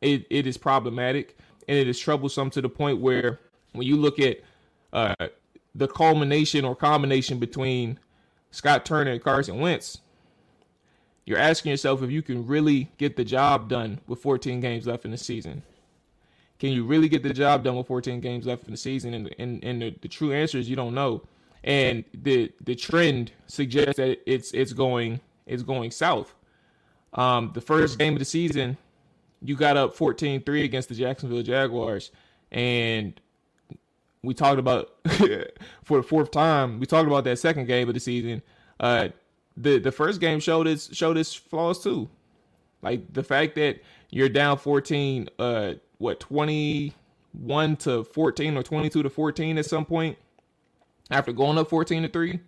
it, 0.00 0.26
it 0.30 0.46
is 0.46 0.56
problematic 0.56 1.36
and 1.68 1.78
it 1.78 1.88
is 1.88 1.98
troublesome 1.98 2.50
to 2.50 2.60
the 2.60 2.68
point 2.68 3.00
where 3.00 3.38
when 3.72 3.86
you 3.86 3.96
look 3.96 4.18
at 4.18 4.38
uh, 4.92 5.14
the 5.74 5.88
culmination 5.88 6.64
or 6.64 6.76
combination 6.76 7.38
between 7.38 7.98
Scott 8.50 8.84
Turner 8.84 9.12
and 9.12 9.22
Carson 9.22 9.58
Wentz, 9.58 9.98
you're 11.24 11.38
asking 11.38 11.70
yourself 11.70 12.02
if 12.02 12.10
you 12.10 12.20
can 12.20 12.46
really 12.46 12.90
get 12.98 13.16
the 13.16 13.24
job 13.24 13.68
done 13.68 14.00
with 14.06 14.20
14 14.20 14.60
games 14.60 14.86
left 14.86 15.04
in 15.04 15.10
the 15.10 15.16
season. 15.16 15.62
Can 16.62 16.70
you 16.70 16.84
really 16.84 17.08
get 17.08 17.24
the 17.24 17.32
job 17.32 17.64
done 17.64 17.74
with 17.74 17.88
14 17.88 18.20
games 18.20 18.46
left 18.46 18.66
in 18.66 18.70
the 18.70 18.76
season? 18.76 19.14
And 19.14 19.34
and, 19.36 19.64
and 19.64 19.82
the, 19.82 19.96
the 20.00 20.06
true 20.06 20.32
answer 20.32 20.58
is 20.58 20.70
you 20.70 20.76
don't 20.76 20.94
know. 20.94 21.24
And 21.64 22.04
the 22.14 22.52
the 22.60 22.76
trend 22.76 23.32
suggests 23.48 23.96
that 23.96 24.20
it's 24.32 24.52
it's 24.52 24.72
going 24.72 25.18
it's 25.44 25.64
going 25.64 25.90
south. 25.90 26.32
Um, 27.14 27.50
the 27.52 27.60
first 27.60 27.98
game 27.98 28.12
of 28.12 28.20
the 28.20 28.24
season, 28.24 28.78
you 29.42 29.56
got 29.56 29.76
up 29.76 29.96
14-3 29.96 30.62
against 30.62 30.88
the 30.88 30.94
Jacksonville 30.94 31.42
Jaguars, 31.42 32.12
and 32.52 33.20
we 34.22 34.32
talked 34.32 34.60
about 34.60 34.94
for 35.82 35.96
the 35.96 36.04
fourth 36.04 36.30
time. 36.30 36.78
We 36.78 36.86
talked 36.86 37.08
about 37.08 37.24
that 37.24 37.40
second 37.40 37.66
game 37.66 37.88
of 37.88 37.94
the 37.94 38.00
season. 38.00 38.40
Uh, 38.78 39.08
the 39.56 39.80
the 39.80 39.90
first 39.90 40.20
game 40.20 40.38
showed 40.38 40.68
its 40.68 40.94
showed 40.94 41.16
its 41.16 41.34
flaws 41.34 41.82
too, 41.82 42.08
like 42.82 43.12
the 43.12 43.24
fact 43.24 43.56
that 43.56 43.80
you're 44.10 44.28
down 44.28 44.58
14, 44.58 45.28
uh, 45.40 45.72
what 46.02 46.18
21 46.18 47.76
to 47.76 48.02
14 48.04 48.56
or 48.56 48.62
22 48.62 49.02
to 49.04 49.08
14 49.08 49.58
at 49.58 49.64
some 49.64 49.84
point 49.84 50.18
after 51.10 51.32
going 51.32 51.58
up 51.58 51.68
14 51.68 52.02
to 52.02 52.08
three, 52.08 52.40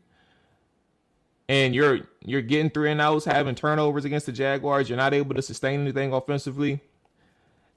and 1.48 1.74
you're 1.74 2.00
you're 2.24 2.42
getting 2.42 2.70
three 2.70 2.90
and 2.90 3.00
outs, 3.00 3.24
having 3.24 3.54
turnovers 3.54 4.04
against 4.04 4.26
the 4.26 4.32
Jaguars. 4.32 4.88
You're 4.88 4.98
not 4.98 5.14
able 5.14 5.34
to 5.34 5.42
sustain 5.42 5.80
anything 5.80 6.12
offensively 6.12 6.80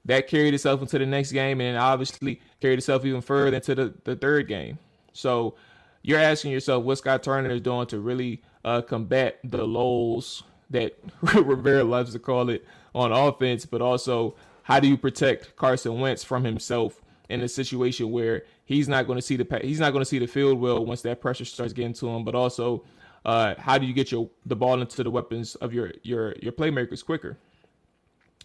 that 0.04 0.26
carried 0.26 0.54
itself 0.54 0.80
into 0.80 0.98
the 0.98 1.06
next 1.06 1.32
game 1.32 1.60
and 1.60 1.76
obviously 1.76 2.40
carried 2.60 2.78
itself 2.78 3.04
even 3.04 3.20
further 3.20 3.56
into 3.56 3.74
the, 3.74 3.94
the 4.04 4.16
third 4.16 4.48
game. 4.48 4.78
So 5.12 5.54
you're 6.02 6.18
asking 6.18 6.52
yourself 6.52 6.84
what 6.84 6.98
Scott 6.98 7.22
Turner 7.22 7.50
is 7.50 7.60
doing 7.60 7.86
to 7.88 8.00
really 8.00 8.42
uh, 8.64 8.80
combat 8.80 9.38
the 9.44 9.66
lows 9.66 10.42
that 10.70 10.98
Rivera 11.34 11.84
loves 11.84 12.14
to 12.14 12.18
call 12.18 12.48
it 12.48 12.66
on 12.94 13.12
offense, 13.12 13.66
but 13.66 13.82
also 13.82 14.34
how 14.68 14.78
do 14.78 14.86
you 14.86 14.98
protect 14.98 15.56
Carson 15.56 15.98
Wentz 15.98 16.22
from 16.22 16.44
himself 16.44 17.00
in 17.30 17.40
a 17.40 17.48
situation 17.48 18.10
where 18.10 18.42
he's 18.66 18.86
not 18.86 19.06
going 19.06 19.16
to 19.16 19.22
see 19.22 19.34
the 19.34 19.60
he's 19.62 19.80
not 19.80 19.94
going 19.94 20.02
to 20.02 20.08
see 20.08 20.18
the 20.18 20.26
field 20.26 20.60
well 20.60 20.84
once 20.84 21.00
that 21.02 21.22
pressure 21.22 21.46
starts 21.46 21.72
getting 21.72 21.94
to 21.94 22.06
him, 22.06 22.22
but 22.22 22.34
also 22.34 22.84
uh, 23.24 23.54
how 23.56 23.78
do 23.78 23.86
you 23.86 23.94
get 23.94 24.12
your 24.12 24.28
the 24.44 24.54
ball 24.54 24.78
into 24.82 25.02
the 25.02 25.10
weapons 25.10 25.54
of 25.54 25.72
your 25.72 25.92
your 26.02 26.34
your 26.42 26.52
playmakers 26.52 27.02
quicker? 27.02 27.38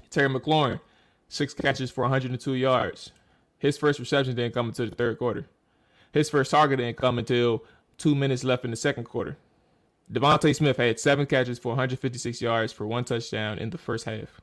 Terry 0.09 0.29
McLaurin, 0.29 0.79
six 1.27 1.53
catches 1.53 1.91
for 1.91 2.03
102 2.03 2.53
yards. 2.53 3.11
His 3.59 3.77
first 3.77 3.99
reception 3.99 4.33
didn't 4.33 4.53
come 4.53 4.67
until 4.67 4.89
the 4.89 4.95
third 4.95 5.19
quarter. 5.19 5.47
His 6.13 6.29
first 6.29 6.51
target 6.51 6.79
didn't 6.79 6.95
come 6.95 7.19
until 7.19 7.65
two 7.97 8.15
minutes 8.15 8.45
left 8.45 8.63
in 8.63 8.71
the 8.71 8.77
second 8.77 9.03
quarter. 9.03 9.35
DeVonta 10.09 10.55
Smith 10.55 10.77
had 10.77 11.01
seven 11.01 11.25
catches 11.25 11.59
for 11.59 11.69
156 11.69 12.41
yards 12.41 12.71
for 12.71 12.87
one 12.87 13.03
touchdown 13.03 13.59
in 13.59 13.71
the 13.71 13.77
first 13.77 14.05
half. 14.05 14.39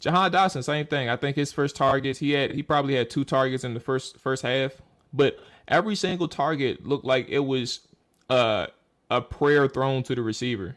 Jahan 0.00 0.32
Dotson, 0.32 0.64
same 0.64 0.86
thing. 0.86 1.08
I 1.08 1.16
think 1.16 1.36
his 1.36 1.52
first 1.52 1.76
targets, 1.76 2.18
he 2.18 2.32
had 2.32 2.52
he 2.52 2.62
probably 2.62 2.94
had 2.96 3.10
two 3.10 3.24
targets 3.24 3.64
in 3.64 3.74
the 3.74 3.80
first 3.80 4.18
first 4.18 4.42
half, 4.42 4.72
but 5.12 5.38
every 5.68 5.94
single 5.94 6.26
target 6.26 6.86
looked 6.86 7.04
like 7.04 7.28
it 7.28 7.40
was 7.40 7.80
uh, 8.28 8.66
a 9.10 9.20
prayer 9.20 9.68
thrown 9.68 10.02
to 10.04 10.14
the 10.14 10.22
receiver. 10.22 10.76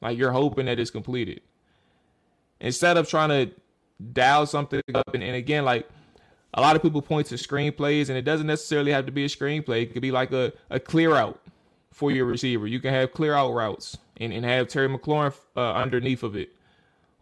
Like 0.00 0.18
you're 0.18 0.32
hoping 0.32 0.66
that 0.66 0.80
it's 0.80 0.90
completed. 0.90 1.42
Instead 2.60 2.96
of 2.96 3.08
trying 3.08 3.28
to 3.28 3.54
dial 4.12 4.46
something 4.46 4.82
up. 4.94 5.14
And, 5.14 5.22
and 5.22 5.36
again, 5.36 5.64
like 5.64 5.88
a 6.54 6.60
lot 6.60 6.76
of 6.76 6.82
people 6.82 7.02
point 7.02 7.28
to 7.28 7.36
screenplays, 7.36 8.08
and 8.08 8.18
it 8.18 8.22
doesn't 8.22 8.46
necessarily 8.46 8.92
have 8.92 9.06
to 9.06 9.12
be 9.12 9.24
a 9.24 9.28
screenplay. 9.28 9.82
It 9.82 9.92
could 9.92 10.02
be 10.02 10.10
like 10.10 10.32
a, 10.32 10.52
a 10.70 10.80
clear 10.80 11.14
out 11.14 11.40
for 11.92 12.10
your 12.10 12.24
receiver. 12.24 12.66
You 12.66 12.80
can 12.80 12.92
have 12.92 13.12
clear 13.12 13.34
out 13.34 13.52
routes 13.52 13.98
and, 14.18 14.32
and 14.32 14.44
have 14.44 14.68
Terry 14.68 14.88
McLaurin 14.88 15.34
uh, 15.56 15.72
underneath 15.72 16.22
of 16.22 16.36
it. 16.36 16.54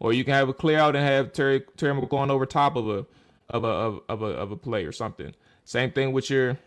Or 0.00 0.12
you 0.12 0.24
can 0.24 0.34
have 0.34 0.48
a 0.48 0.54
clear 0.54 0.78
out 0.78 0.96
and 0.96 1.04
have 1.04 1.32
Terry 1.32 1.62
Terry 1.76 1.94
McLaurin 1.94 2.30
over 2.30 2.46
top 2.46 2.74
of 2.74 2.88
a 2.88 3.06
of 3.50 3.64
a 3.64 3.68
of, 3.68 4.00
of 4.08 4.22
a 4.22 4.26
of 4.26 4.50
a 4.50 4.56
play 4.56 4.84
or 4.84 4.92
something. 4.92 5.34
Same 5.64 5.92
thing 5.92 6.12
with 6.12 6.30
your 6.30 6.58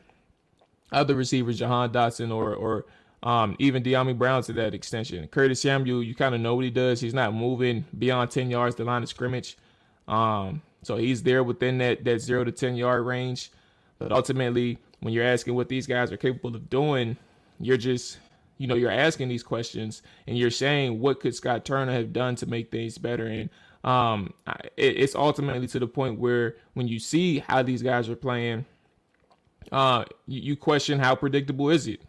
other 0.91 1.15
receivers, 1.15 1.57
Jahan 1.57 1.91
Dotson 1.91 2.33
or 2.33 2.53
or 2.53 2.85
um, 3.23 3.55
even 3.57 3.83
Dyami 3.83 4.17
Brown 4.17 4.43
to 4.43 4.53
that 4.53 4.73
extension. 4.73 5.27
Curtis 5.27 5.61
Samuel, 5.61 6.03
you 6.03 6.13
kind 6.13 6.35
of 6.35 6.41
know 6.41 6.55
what 6.55 6.65
he 6.65 6.69
does. 6.69 6.99
He's 6.99 7.13
not 7.13 7.33
moving 7.33 7.85
beyond 7.97 8.31
10 8.31 8.51
yards 8.51 8.75
the 8.75 8.83
line 8.83 9.01
of 9.01 9.07
scrimmage. 9.09 9.57
Um, 10.09 10.61
so 10.83 10.97
he's 10.97 11.23
there 11.23 11.43
within 11.43 11.77
that 11.79 12.03
that 12.03 12.19
zero 12.19 12.43
to 12.43 12.51
ten 12.51 12.75
yard 12.75 13.05
range. 13.05 13.51
But 13.99 14.11
ultimately, 14.11 14.77
when 14.99 15.13
you're 15.13 15.25
asking 15.25 15.55
what 15.55 15.69
these 15.69 15.87
guys 15.87 16.11
are 16.11 16.17
capable 16.17 16.55
of 16.55 16.69
doing, 16.69 17.17
you're 17.59 17.77
just 17.77 18.17
you 18.57 18.67
know 18.67 18.75
you're 18.75 18.91
asking 18.91 19.29
these 19.29 19.43
questions 19.43 20.01
and 20.27 20.37
you're 20.37 20.51
saying 20.51 20.99
what 20.99 21.19
could 21.19 21.35
Scott 21.35 21.65
Turner 21.65 21.91
have 21.91 22.13
done 22.13 22.35
to 22.35 22.45
make 22.45 22.71
things 22.71 22.97
better 22.97 23.25
and 23.25 23.49
um, 23.83 24.33
it, 24.77 24.97
it's 24.97 25.15
ultimately 25.15 25.67
to 25.67 25.79
the 25.79 25.87
point 25.87 26.19
where 26.19 26.55
when 26.73 26.87
you 26.87 26.99
see 26.99 27.39
how 27.39 27.63
these 27.63 27.81
guys 27.81 28.07
are 28.09 28.15
playing, 28.15 28.65
uh, 29.71 30.05
you, 30.25 30.41
you 30.41 30.55
question 30.55 30.99
how 30.99 31.15
predictable 31.15 31.69
is 31.69 31.87
it? 31.87 32.01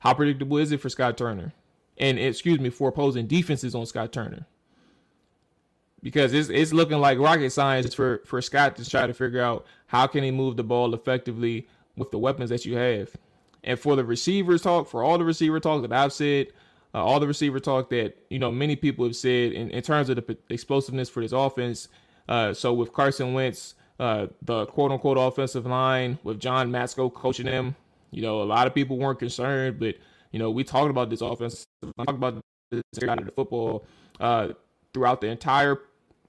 How 0.00 0.14
predictable 0.14 0.58
is 0.58 0.70
it 0.70 0.80
for 0.80 0.88
Scott 0.88 1.18
Turner? 1.18 1.52
And 1.98 2.18
excuse 2.18 2.60
me 2.60 2.70
for 2.70 2.90
opposing 2.90 3.26
defenses 3.26 3.74
on 3.74 3.86
Scott 3.86 4.12
Turner 4.12 4.46
because 6.02 6.32
it's 6.32 6.48
it's 6.48 6.72
looking 6.72 6.98
like 6.98 7.18
rocket 7.18 7.50
science 7.50 7.92
for 7.94 8.22
for 8.24 8.40
Scott 8.40 8.76
to 8.76 8.88
try 8.88 9.06
to 9.06 9.14
figure 9.14 9.42
out 9.42 9.66
how 9.86 10.06
can 10.06 10.22
he 10.22 10.30
move 10.30 10.56
the 10.56 10.62
ball 10.62 10.94
effectively 10.94 11.66
with 11.96 12.10
the 12.12 12.18
weapons 12.18 12.50
that 12.50 12.64
you 12.64 12.76
have. 12.76 13.10
And 13.64 13.78
for 13.78 13.96
the 13.96 14.04
receivers 14.04 14.62
talk, 14.62 14.88
for 14.88 15.02
all 15.02 15.18
the 15.18 15.24
receiver 15.24 15.60
talk 15.60 15.82
that 15.82 15.92
I've 15.92 16.12
said, 16.12 16.48
uh, 16.94 17.04
all 17.04 17.20
the 17.20 17.26
receiver 17.26 17.60
talk 17.60 17.90
that 17.90 18.16
you 18.30 18.38
know 18.38 18.50
many 18.50 18.76
people 18.76 19.04
have 19.04 19.16
said 19.16 19.52
in, 19.52 19.70
in 19.70 19.82
terms 19.82 20.08
of 20.08 20.16
the 20.16 20.22
p- 20.22 20.36
explosiveness 20.48 21.08
for 21.08 21.22
this 21.22 21.32
offense. 21.32 21.88
Uh, 22.28 22.52
so 22.54 22.72
with 22.72 22.92
Carson 22.92 23.34
Wentz, 23.34 23.74
uh, 23.98 24.28
the 24.42 24.66
quote 24.66 24.90
unquote 24.90 25.18
offensive 25.18 25.66
line 25.66 26.18
with 26.22 26.40
John 26.40 26.70
Matsko 26.70 27.12
coaching 27.12 27.46
them, 27.46 27.76
you 28.10 28.22
know 28.22 28.42
a 28.42 28.44
lot 28.44 28.66
of 28.66 28.74
people 28.74 28.96
weren't 28.96 29.18
concerned, 29.18 29.78
but 29.78 29.96
you 30.32 30.38
know 30.38 30.50
we 30.50 30.64
talked 30.64 30.90
about 30.90 31.10
this 31.10 31.20
offense, 31.20 31.66
talked 31.98 32.10
about 32.10 32.42
this 32.70 32.82
side 32.94 33.18
of 33.18 33.26
the 33.26 33.32
football 33.32 33.84
uh, 34.20 34.48
throughout 34.94 35.20
the 35.20 35.26
entire 35.26 35.80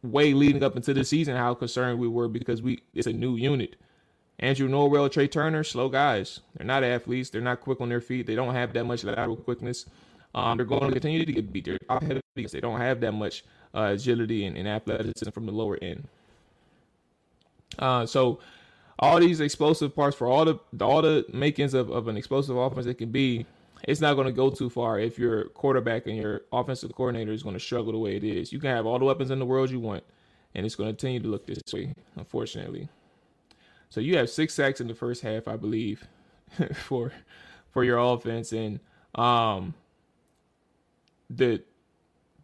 way 0.03 0.33
leading 0.33 0.63
up 0.63 0.75
into 0.75 0.93
the 0.93 1.03
season 1.03 1.35
how 1.35 1.53
concerned 1.53 1.99
we 1.99 2.07
were 2.07 2.27
because 2.27 2.61
we 2.61 2.79
it's 2.93 3.07
a 3.07 3.13
new 3.13 3.35
unit. 3.35 3.75
Andrew 4.39 4.69
Norwell, 4.69 5.09
Trai 5.09 5.29
Turner, 5.29 5.63
slow 5.63 5.89
guys. 5.89 6.39
They're 6.55 6.65
not 6.65 6.83
athletes. 6.83 7.29
They're 7.29 7.41
not 7.41 7.59
quick 7.59 7.81
on 7.81 7.89
their 7.89 8.01
feet. 8.01 8.25
They 8.25 8.35
don't 8.35 8.53
have 8.53 8.73
that 8.73 8.85
much 8.85 9.03
lateral 9.03 9.35
quickness. 9.35 9.85
Um, 10.33 10.57
they're 10.57 10.65
going 10.65 10.81
to 10.81 10.91
continue 10.91 11.25
to 11.25 11.31
get 11.31 11.51
beat. 11.51 11.65
They're 11.65 11.79
top 11.79 12.03
heavy 12.03 12.21
because 12.35 12.51
they 12.51 12.61
don't 12.61 12.79
have 12.79 13.01
that 13.01 13.11
much 13.11 13.43
uh, 13.73 13.91
agility 13.93 14.45
and, 14.45 14.57
and, 14.57 14.67
athleticism 14.67 15.31
from 15.31 15.45
the 15.45 15.51
lower 15.51 15.77
end. 15.81 16.07
Uh, 17.77 18.05
so 18.05 18.39
all 18.99 19.19
these 19.19 19.39
explosive 19.39 19.95
parts 19.95 20.15
for 20.15 20.27
all 20.27 20.45
the 20.45 20.59
all 20.81 21.01
the 21.01 21.25
makings 21.33 21.73
of, 21.73 21.89
of 21.89 22.07
an 22.07 22.17
explosive 22.17 22.57
offense 22.57 22.85
it 22.85 22.95
can 22.95 23.11
be 23.11 23.45
it's 23.87 24.01
not 24.01 24.15
going 24.15 24.27
to 24.27 24.33
go 24.33 24.49
too 24.49 24.69
far 24.69 24.99
if 24.99 25.17
your 25.17 25.45
quarterback 25.49 26.07
and 26.07 26.17
your 26.17 26.41
offensive 26.51 26.93
coordinator 26.93 27.31
is 27.31 27.43
going 27.43 27.53
to 27.53 27.59
struggle 27.59 27.93
the 27.93 27.97
way 27.97 28.15
it 28.15 28.23
is. 28.23 28.51
You 28.51 28.59
can 28.59 28.75
have 28.75 28.85
all 28.85 28.99
the 28.99 29.05
weapons 29.05 29.31
in 29.31 29.39
the 29.39 29.45
world 29.45 29.71
you 29.71 29.79
want, 29.79 30.03
and 30.53 30.65
it's 30.65 30.75
going 30.75 30.89
to 30.89 30.93
continue 30.93 31.21
to 31.21 31.27
look 31.27 31.47
this 31.47 31.61
way, 31.73 31.93
unfortunately. 32.17 32.89
So 33.89 33.99
you 34.01 34.17
have 34.17 34.29
six 34.29 34.53
sacks 34.53 34.81
in 34.81 34.87
the 34.87 34.93
first 34.93 35.21
half, 35.21 35.47
I 35.47 35.55
believe, 35.55 36.07
for 36.73 37.11
for 37.71 37.83
your 37.83 37.97
offense, 37.97 38.51
and 38.51 38.79
um, 39.15 39.73
the 41.29 41.63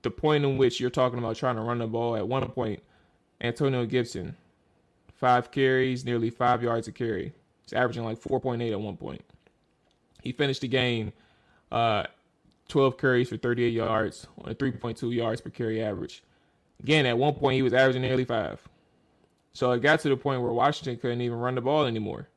the 0.02 0.12
point 0.12 0.44
in 0.44 0.58
which 0.58 0.80
you're 0.80 0.90
talking 0.90 1.20
about 1.20 1.36
trying 1.36 1.56
to 1.56 1.62
run 1.62 1.80
the 1.80 1.88
ball 1.88 2.16
at 2.16 2.28
one 2.28 2.48
point, 2.50 2.82
Antonio 3.42 3.86
Gibson, 3.86 4.36
five 5.14 5.52
carries, 5.52 6.06
nearly 6.06 6.30
five 6.30 6.62
yards 6.62 6.88
a 6.88 6.92
carry. 6.92 7.34
He's 7.64 7.74
averaging 7.74 8.04
like 8.04 8.22
4.8 8.22 8.72
at 8.72 8.80
one 8.80 8.98
point. 8.98 9.24
He 10.22 10.32
finished 10.32 10.62
the 10.62 10.68
game 10.68 11.14
uh, 11.72 12.04
12 12.68 12.98
carries 12.98 13.30
for 13.30 13.38
38 13.38 13.74
yards 13.74 14.28
on 14.44 14.52
a 14.52 14.56
3.2 14.56 15.14
yards 15.14 15.42
per 15.42 15.50
carry 15.50 15.82
average. 15.82 16.24
Again, 16.82 17.06
at 17.08 17.18
one 17.18 17.34
point, 17.34 17.56
he 17.56 17.62
was 17.64 17.74
averaging 17.74 18.04
nearly 18.04 18.26
five. 18.26 18.62
So 19.56 19.72
it 19.72 19.82
got 19.82 20.02
to 20.02 20.10
the 20.10 20.18
point 20.18 20.42
where 20.42 20.52
Washington 20.52 20.98
couldn't 20.98 21.22
even 21.22 21.40
run 21.40 21.56
the 21.56 21.62
ball 21.62 21.86
anymore. 21.86 22.28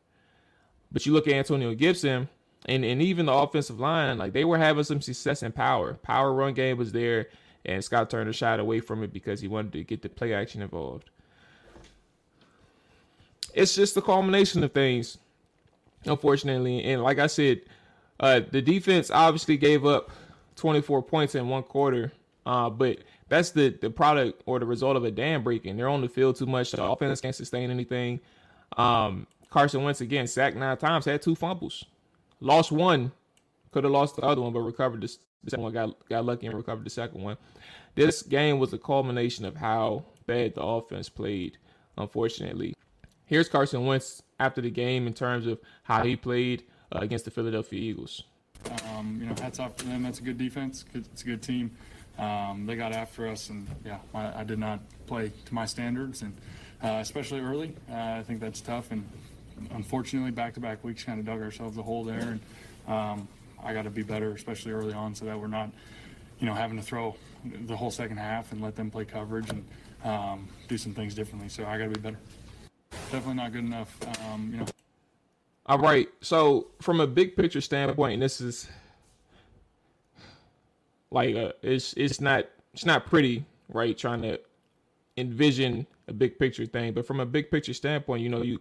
But 0.93 1.05
you 1.05 1.13
look 1.13 1.27
at 1.27 1.35
Antonio 1.35 1.75
Gibson 1.75 2.29
and, 2.67 2.85
and 2.85 3.03
even 3.03 3.27
the 3.27 3.33
offensive 3.33 3.81
line, 3.81 4.19
like 4.19 4.33
they 4.33 4.45
were 4.45 4.57
having 4.57 4.85
some 4.85 5.01
success 5.01 5.43
in 5.43 5.51
power. 5.51 5.95
Power 5.95 6.33
run 6.33 6.55
game 6.55 6.79
was 6.79 6.93
there, 6.93 7.27
and 7.65 7.83
Scott 7.83 8.09
Turner 8.09 8.33
shied 8.33 8.61
away 8.61 8.79
from 8.79 9.03
it 9.03 9.13
because 9.13 9.41
he 9.41 9.49
wanted 9.49 9.73
to 9.73 9.83
get 9.83 10.01
the 10.01 10.09
play 10.09 10.33
action 10.33 10.63
involved. 10.63 11.11
It's 13.53 13.75
just 13.75 13.97
a 13.97 14.01
culmination 14.01 14.63
of 14.63 14.71
things, 14.71 15.19
unfortunately. 16.05 16.85
And 16.85 17.03
like 17.03 17.19
I 17.19 17.27
said, 17.27 17.63
uh, 18.21 18.43
the 18.49 18.63
defense 18.63 19.11
obviously 19.11 19.57
gave 19.57 19.85
up 19.85 20.13
24 20.55 21.03
points 21.03 21.35
in 21.35 21.49
one 21.49 21.65
quarter, 21.65 22.13
uh, 22.47 22.71
but 22.71 22.99
that's 23.29 23.51
the, 23.51 23.69
the 23.69 23.91
product 23.91 24.43
or 24.47 24.59
the 24.59 24.67
result 24.67 24.97
of 24.97 25.05
a 25.05 25.11
dam 25.11 25.43
breaking. 25.43 25.77
They're 25.77 25.89
on 25.89 26.01
the 26.01 26.09
field 26.09 26.37
too 26.37 26.47
much. 26.47 26.73
The 26.73 26.83
offense 26.83 27.21
can't 27.21 27.35
sustain 27.35 27.71
anything. 27.71 28.21
Um, 28.77 29.27
Carson 29.51 29.83
Wentz 29.83 30.01
again 30.01 30.27
sacked 30.27 30.57
nine 30.57 30.77
times, 30.77 31.05
had 31.05 31.23
two 31.23 31.35
fumbles, 31.35 31.85
lost 32.41 32.71
one, 32.71 33.13
could 33.71 33.85
have 33.85 33.93
lost 33.93 34.17
the 34.17 34.23
other 34.23 34.41
one, 34.41 34.53
but 34.53 34.61
recovered 34.61 35.01
the, 35.01 35.17
the 35.45 35.51
second 35.51 35.63
one. 35.63 35.73
Got 35.73 36.09
got 36.09 36.25
lucky 36.25 36.47
and 36.47 36.57
recovered 36.57 36.85
the 36.85 36.91
second 36.91 37.23
one. 37.23 37.37
This 37.95 38.23
game 38.23 38.59
was 38.59 38.73
a 38.73 38.79
culmination 38.79 39.45
of 39.45 39.57
how 39.57 40.05
bad 40.27 40.55
the 40.55 40.63
offense 40.63 41.09
played. 41.09 41.59
Unfortunately, 41.97 42.75
here's 43.25 43.49
Carson 43.49 43.87
Wentz 43.87 44.23
after 44.39 44.61
the 44.61 44.71
game 44.71 45.07
in 45.07 45.15
terms 45.15 45.47
of 45.47 45.59
how 45.83 46.05
he 46.05 46.15
played 46.15 46.65
uh, 46.95 46.99
against 47.01 47.25
the 47.25 47.31
Philadelphia 47.31 47.81
Eagles. 47.81 48.23
Um, 48.95 49.19
you 49.21 49.27
know, 49.29 49.35
hats 49.41 49.59
off 49.59 49.77
to 49.77 49.87
them. 49.87 50.03
That's 50.03 50.19
a 50.19 50.23
good 50.23 50.39
defense. 50.39 50.85
It's 50.95 51.23
a 51.23 51.25
good 51.25 51.43
team. 51.43 51.71
Um, 52.19 52.67
they 52.67 52.75
got 52.75 52.93
after 52.93 53.29
us, 53.29 53.49
and 53.49 53.67
yeah, 53.85 53.99
I, 54.13 54.41
I, 54.41 54.45
did 54.45 54.59
not 54.59 54.81
play 55.07 55.31
to 55.45 55.55
my 55.55 55.67
standards, 55.67 56.23
and 56.23 56.35
uh, 56.83 56.99
especially 57.01 57.41
early. 57.41 57.75
Uh, 57.91 57.95
I 57.95 58.25
think 58.27 58.41
that's 58.41 58.61
tough, 58.61 58.91
and 58.91 59.09
unfortunately, 59.71 60.33
back-to-back 60.33 60.83
weeks 60.83 61.05
kind 61.05 61.21
of 61.21 61.27
dug 61.27 61.41
ourselves 61.41 61.79
a 61.79 61.83
hole 61.83 62.03
there, 62.03 62.19
and 62.19 62.41
um, 62.89 63.29
I 63.63 63.73
got 63.73 63.83
to 63.83 63.91
be 63.91 64.03
better, 64.03 64.33
especially 64.33 64.73
early 64.73 64.95
on, 64.95 65.15
so 65.15 65.27
that 65.27 65.39
we're 65.39 65.47
not, 65.47 65.71
you 66.41 66.47
know, 66.47 66.55
having 66.55 66.77
to 66.77 66.83
throw 66.83 67.15
the 67.45 67.77
whole 67.77 67.91
second 67.91 68.17
half 68.17 68.51
and 68.51 68.61
let 68.61 68.75
them 68.75 68.91
play 68.91 69.05
coverage 69.05 69.49
and 69.51 69.65
um, 70.05 70.49
do 70.67 70.77
some 70.77 70.93
things 70.95 71.15
differently. 71.15 71.49
So 71.49 71.65
I 71.67 71.79
got 71.79 71.85
to 71.85 71.91
be 71.91 72.01
better. 72.01 72.19
Definitely 73.13 73.35
not 73.35 73.53
good 73.53 73.65
enough, 73.65 73.97
um, 74.27 74.51
you 74.53 74.59
know. 74.59 74.67
All 75.67 75.79
right. 75.79 76.09
So 76.21 76.69
from 76.81 77.01
a 77.01 77.07
big 77.07 77.37
picture 77.37 77.61
standpoint, 77.61 78.21
this 78.21 78.41
is 78.41 78.69
like 81.11 81.35
uh, 81.35 81.53
it's 81.63 81.95
it's 81.95 82.21
not 82.21 82.47
it's 82.75 82.85
not 82.85 83.07
pretty, 83.07 83.45
right? 83.69 83.97
Trying 83.97 84.23
to 84.23 84.41
envision 85.17 85.87
a 86.07 86.13
big 86.13 86.39
picture 86.39 86.67
thing, 86.67 86.93
but 86.93 87.07
from 87.07 87.21
a 87.21 87.27
big 87.27 87.51
picture 87.51 87.75
standpoint, 87.75 88.23
you 88.23 88.29
know, 88.29 88.43
you 88.43 88.61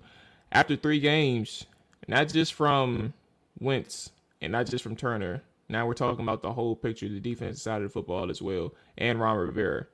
after 0.52 0.76
three 0.76 1.00
games, 1.00 1.66
not 2.08 2.30
just 2.30 2.54
from 2.54 3.14
Wentz 3.60 4.12
and 4.42 4.52
not 4.52 4.68
just 4.68 4.84
from 4.84 4.96
Turner. 4.96 5.44
Now 5.70 5.86
we're 5.86 5.94
talking 5.94 6.24
about 6.24 6.42
the 6.42 6.54
whole 6.54 6.76
picture, 6.76 7.10
the 7.10 7.20
defensive 7.20 7.62
side 7.62 7.82
of 7.82 7.84
the 7.84 7.90
football 7.90 8.30
as 8.30 8.42
well, 8.42 8.74
and 8.98 9.20
Ron 9.20 9.38
Rivera. 9.38 9.88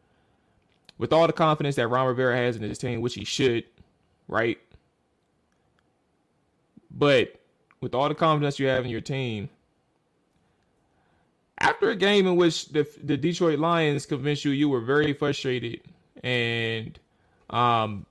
With 1.00 1.12
all 1.12 1.26
the 1.26 1.34
confidence 1.34 1.76
that 1.78 1.88
Ron 1.88 2.08
Rivera 2.08 2.38
has 2.38 2.56
in 2.56 2.62
his 2.62 2.78
team, 2.78 3.02
which 3.02 3.16
he 3.16 3.26
should, 3.26 3.64
right? 4.28 4.60
But 6.92 7.40
with 7.82 7.96
all 7.96 8.08
the 8.08 8.16
confidence 8.16 8.60
you 8.60 8.68
have 8.68 8.86
in 8.86 8.92
your 8.92 9.02
team, 9.02 9.50
after 11.64 11.90
a 11.90 11.96
game 11.96 12.28
in 12.28 12.36
which 12.36 12.70
the 12.70 12.88
the 13.04 13.18
Detroit 13.18 13.60
Lions 13.60 14.06
convinced 14.06 14.46
you 14.46 14.52
you 14.52 14.70
were 14.70 14.82
very 14.82 15.14
frustrated 15.14 15.82
and 16.24 17.00
um 17.50 18.06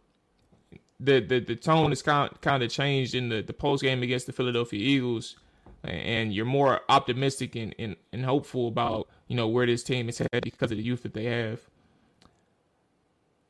the 0.98 1.20
the, 1.20 1.40
the 1.40 1.56
tone 1.56 1.90
has 1.90 2.02
kind 2.02 2.30
kind 2.40 2.62
of 2.62 2.70
changed 2.70 3.14
in 3.14 3.28
the, 3.28 3.42
the 3.42 3.52
post 3.52 3.82
game 3.82 4.02
against 4.02 4.26
the 4.26 4.32
Philadelphia 4.32 4.80
Eagles 4.80 5.36
and 5.84 6.32
you're 6.32 6.46
more 6.46 6.80
optimistic 6.88 7.56
and, 7.56 7.74
and, 7.78 7.96
and 8.12 8.24
hopeful 8.24 8.68
about 8.68 9.08
you 9.28 9.36
know 9.36 9.48
where 9.48 9.66
this 9.66 9.82
team 9.82 10.08
is 10.08 10.18
headed 10.18 10.42
because 10.42 10.70
of 10.70 10.78
the 10.78 10.82
youth 10.82 11.02
that 11.02 11.14
they 11.14 11.24
have. 11.24 11.60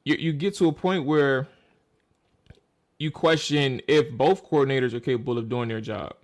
You 0.05 0.17
you 0.17 0.33
get 0.33 0.57
to 0.57 0.69
a 0.69 0.73
point 0.73 1.05
where 1.05 1.47
you 2.99 3.11
question 3.11 3.81
if 3.87 4.11
both 4.13 4.49
coordinators 4.49 4.95
are 4.95 5.01
capable 5.01 5.39
of 5.39 5.49
doing 5.49 5.69
their 5.69 5.81
job 5.81 6.15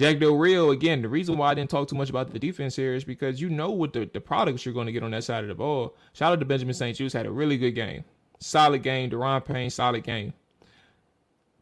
Jack 0.00 0.18
Del 0.18 0.34
Rio, 0.34 0.70
again, 0.70 1.02
the 1.02 1.10
reason 1.10 1.36
why 1.36 1.50
I 1.50 1.54
didn't 1.54 1.68
talk 1.68 1.86
too 1.86 1.94
much 1.94 2.08
about 2.08 2.32
the 2.32 2.38
defense 2.38 2.74
here 2.74 2.94
is 2.94 3.04
because 3.04 3.38
you 3.38 3.50
know 3.50 3.70
what 3.70 3.92
the, 3.92 4.08
the 4.10 4.18
products 4.18 4.64
you're 4.64 4.72
going 4.72 4.86
to 4.86 4.92
get 4.92 5.02
on 5.02 5.10
that 5.10 5.24
side 5.24 5.44
of 5.44 5.48
the 5.48 5.54
ball. 5.54 5.94
Shout 6.14 6.32
out 6.32 6.40
to 6.40 6.46
Benjamin 6.46 6.72
St-Juste, 6.72 7.12
had 7.12 7.26
a 7.26 7.30
really 7.30 7.58
good 7.58 7.72
game. 7.72 8.02
Solid 8.38 8.82
game. 8.82 9.10
Daron 9.10 9.44
Payne, 9.44 9.68
solid 9.68 10.02
game. 10.02 10.32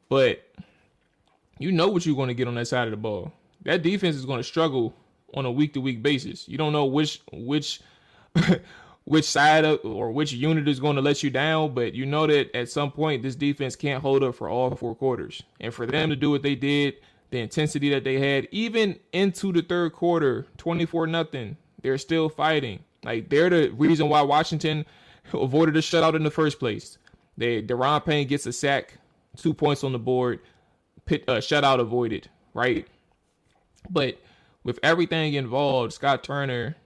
But 0.09 0.49
you 1.59 1.73
know 1.73 1.89
what 1.89 2.07
you're 2.07 2.15
going 2.15 2.29
to 2.29 2.35
get 2.35 2.47
on 2.47 2.55
that 2.55 2.69
side 2.69 2.87
of 2.87 2.93
the 2.93 2.97
ball. 2.97 3.33
That 3.65 3.83
defense 3.83 4.15
is 4.15 4.25
going 4.25 4.39
to 4.39 4.45
struggle 4.45 4.95
on 5.35 5.45
a 5.45 5.51
week 5.51 5.75
to 5.75 5.81
week 5.81 6.01
basis. 6.01 6.49
You 6.49 6.59
don't 6.59 6.73
know 6.73 6.85
which 6.85 7.21
which 7.33 7.81
which 9.05 9.25
side 9.25 9.65
of 9.65 9.81
or 9.83 10.13
which 10.13 10.33
unit 10.33 10.69
is 10.69 10.79
going 10.79 10.95
to 10.95 11.03
let 11.03 11.25
you 11.25 11.31
down, 11.31 11.75
but 11.75 11.93
you 11.93 12.07
know 12.07 12.29
that 12.29 12.55
at 12.55 12.69
some 12.69 12.93
point 12.93 13.25
this 13.25 13.35
defense 13.35 13.75
can't 13.75 14.01
hold 14.01 14.23
up 14.23 14.37
for 14.37 14.49
all 14.49 14.73
four 14.77 14.95
quarters. 14.95 15.43
And 15.59 15.75
for 15.75 15.87
them 15.87 16.11
to 16.11 16.15
do 16.15 16.31
what 16.31 16.45
they 16.45 16.55
did 16.55 16.95
the 17.31 17.39
intensity 17.39 17.91
that 17.91 18.05
they 18.05 18.19
had, 18.19 18.49
even 18.51 18.99
into 19.13 19.53
the 19.53 19.63
third 19.63 19.93
quarter, 19.93 20.47
24 20.57 21.07
nothing. 21.07 21.57
They're 21.83 21.99
still 21.99 22.29
fighting. 22.29 22.81
Like 23.05 23.29
they're 23.29 23.51
the 23.51 23.71
reason 23.71 24.09
why 24.09 24.23
Washington 24.23 24.85
avoided 25.33 25.77
a 25.77 25.81
shutout 25.81 26.15
in 26.15 26.25
the 26.25 26.31
first 26.31 26.59
place. 26.59 26.99
They 27.37 27.63
Daron 27.63 28.05
Payne 28.05 28.27
gets 28.27 28.47
a 28.47 28.53
sack, 28.53 28.99
two 29.37 29.55
points 29.55 29.85
on 29.85 29.93
the 29.93 29.99
board, 29.99 30.41
pit 31.05 31.25
uh, 31.29 31.37
shutout 31.37 31.79
avoided, 31.79 32.29
right? 32.55 32.87
But 33.89 34.21
with 34.65 34.81
everything 34.83 35.35
involved, 35.35 35.93
Scott 35.93 36.25
Turner, 36.25 36.77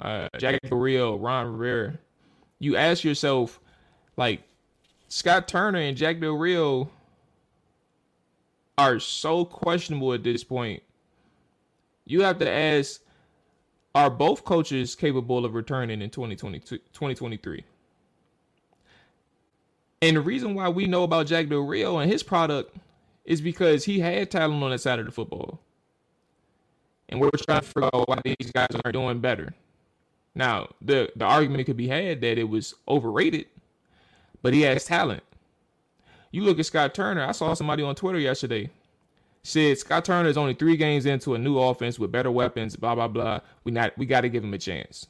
uh, 0.00 0.28
Jack 0.38 0.60
Del 0.62 0.78
Rio, 0.78 1.16
Ron 1.16 1.56
Rivera, 1.56 1.98
you 2.58 2.76
ask 2.76 3.02
yourself, 3.02 3.58
like 4.16 4.42
Scott 5.08 5.48
Turner 5.48 5.80
and 5.80 5.96
Jack 5.96 6.20
Del 6.20 6.34
Rio 6.34 6.90
are 8.78 8.98
so 8.98 9.44
questionable 9.44 10.12
at 10.12 10.22
this 10.22 10.44
point. 10.44 10.82
You 12.04 12.22
have 12.22 12.38
to 12.38 12.50
ask 12.50 13.00
are 13.94 14.10
both 14.10 14.44
coaches 14.44 14.94
capable 14.94 15.44
of 15.44 15.54
returning 15.54 16.00
in 16.00 16.10
2022, 16.10 16.78
2023? 16.78 17.64
And 20.00 20.16
the 20.16 20.20
reason 20.20 20.54
why 20.54 20.68
we 20.68 20.86
know 20.86 21.04
about 21.04 21.26
Jack 21.26 21.48
Del 21.48 21.60
Rio 21.60 21.98
and 21.98 22.10
his 22.10 22.22
product 22.22 22.74
is 23.24 23.40
because 23.40 23.84
he 23.84 24.00
had 24.00 24.30
talent 24.30 24.62
on 24.62 24.70
that 24.70 24.80
side 24.80 24.98
of 24.98 25.06
the 25.06 25.12
football. 25.12 25.60
And 27.08 27.20
we're 27.20 27.30
trying 27.30 27.60
to 27.60 27.66
figure 27.66 27.90
out 27.92 28.08
why 28.08 28.18
these 28.24 28.50
guys 28.50 28.68
are 28.84 28.92
doing 28.92 29.20
better. 29.20 29.54
Now, 30.34 30.70
the, 30.80 31.12
the 31.14 31.26
argument 31.26 31.66
could 31.66 31.76
be 31.76 31.88
had 31.88 32.22
that 32.22 32.38
it 32.38 32.48
was 32.48 32.74
overrated, 32.88 33.46
but 34.40 34.54
he 34.54 34.62
has 34.62 34.86
talent. 34.86 35.22
You 36.32 36.42
look 36.42 36.58
at 36.58 36.66
Scott 36.66 36.94
Turner. 36.94 37.24
I 37.24 37.32
saw 37.32 37.54
somebody 37.54 37.84
on 37.84 37.94
Twitter 37.94 38.18
yesterday 38.18 38.70
said 39.42 39.78
Scott 39.78 40.04
Turner 40.04 40.28
is 40.28 40.36
only 40.36 40.54
three 40.54 40.76
games 40.76 41.04
into 41.06 41.34
a 41.34 41.38
new 41.38 41.58
offense 41.58 41.98
with 41.98 42.12
better 42.12 42.30
weapons. 42.30 42.76
Blah 42.76 42.94
blah 42.94 43.08
blah. 43.08 43.40
We 43.64 43.72
not 43.72 43.96
we 43.98 44.06
got 44.06 44.22
to 44.22 44.28
give 44.28 44.44
him 44.44 44.54
a 44.54 44.58
chance. 44.58 45.06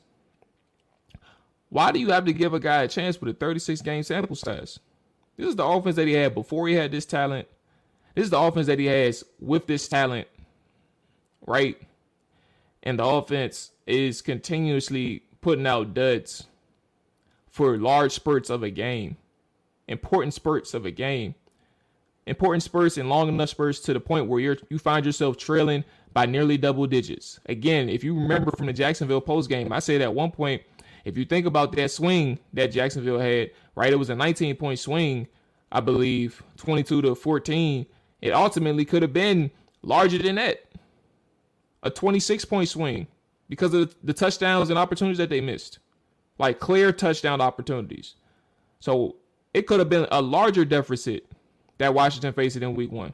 Why 1.69 1.93
do 1.93 1.99
you 1.99 2.11
have 2.11 2.27
to 2.27 2.33
give 2.33 2.53
a 2.53 2.61
guy 2.61 2.83
a 2.83 2.89
chance 2.89 3.21
with 3.21 3.35
a 3.35 3.39
36 3.39 3.81
game 3.83 4.03
sample 4.03 4.37
size? 4.37 4.79
This 5.37 5.49
is 5.49 5.57
the 5.57 5.65
offense 5.65 5.97
that 5.97 6.07
he 6.07 6.13
had 6.13 6.35
before 6.35 6.69
he 6.69 6.75
had 6.75 6.93
this 6.93 7.07
talent. 7.07 7.49
This 8.15 8.25
is 8.25 8.31
the 8.31 8.39
offense 8.39 8.67
that 8.67 8.79
he 8.79 8.87
has 8.87 9.25
with 9.41 9.67
this 9.67 9.89
talent, 9.89 10.29
right? 11.47 11.81
And 12.83 12.99
the 12.99 13.07
offense 13.07 13.71
is 13.87 14.21
continuously 14.21 15.23
putting 15.41 15.67
out 15.67 15.95
duds 15.95 16.47
for 17.49 17.79
large 17.79 18.13
spurts 18.13 18.51
of 18.51 18.63
a 18.63 18.71
game 18.71 19.17
important 19.93 20.35
spurts 20.35 20.75
of 20.75 20.85
a 20.87 20.91
game. 20.91 21.35
Important 22.27 22.63
spurts 22.63 22.99
and 22.99 23.09
long 23.09 23.29
enough 23.29 23.51
spurts 23.51 23.81
to 23.81 23.93
the 23.93 24.01
point 24.01 24.29
where 24.29 24.41
you're 24.41 24.57
you 24.71 24.79
find 24.79 25.05
yourself 25.05 25.37
trailing 25.37 25.85
by 26.13 26.27
nearly 26.27 26.57
double 26.57 26.87
digits. 26.87 27.41
Again, 27.47 27.89
if 27.89 28.05
you 28.05 28.15
remember 28.15 28.51
from 28.53 28.67
the 28.67 28.73
Jacksonville 28.73 29.21
post 29.21 29.49
game, 29.49 29.73
I 29.73 29.81
said 29.81 30.01
at 30.03 30.15
one 30.15 30.31
point, 30.31 30.63
if 31.05 31.17
you 31.17 31.25
think 31.25 31.47
about 31.47 31.73
that 31.73 31.91
swing 31.91 32.39
that 32.53 32.69
Jacksonville 32.69 33.19
had, 33.19 33.51
right, 33.75 33.93
it 33.93 33.97
was 33.97 34.11
a 34.11 34.15
19 34.15 34.57
point 34.57 34.79
swing, 34.79 35.27
I 35.73 35.81
believe, 35.81 36.43
22 36.59 37.03
to 37.03 37.15
14. 37.15 37.87
It 38.21 38.31
ultimately 38.33 38.85
could 38.85 39.03
have 39.03 39.13
been 39.13 39.51
larger 39.83 40.19
than 40.19 40.37
that, 40.37 40.65
a 41.83 41.91
26 41.91 42.45
point 42.45 42.69
swing 42.69 43.09
because 43.49 43.75
of 43.75 43.95
the 44.05 44.13
touchdowns 44.13 44.71
and 44.71 44.79
opportunities 44.79 45.19
that 45.19 45.29
they 45.29 45.41
missed, 45.41 45.81
like 46.39 46.61
clear 46.61 46.93
touchdown 46.93 47.41
opportunities. 47.41 48.15
So 48.79 49.17
it 49.55 49.67
could 49.67 49.79
have 49.79 49.89
been 49.89 50.07
a 50.11 50.23
larger 50.23 50.65
deficit 50.65 51.27
that 51.79 51.95
Washington 51.95 52.33
faced 52.33 52.57
in 52.57 52.75
week 52.75 52.93
one. 52.93 53.13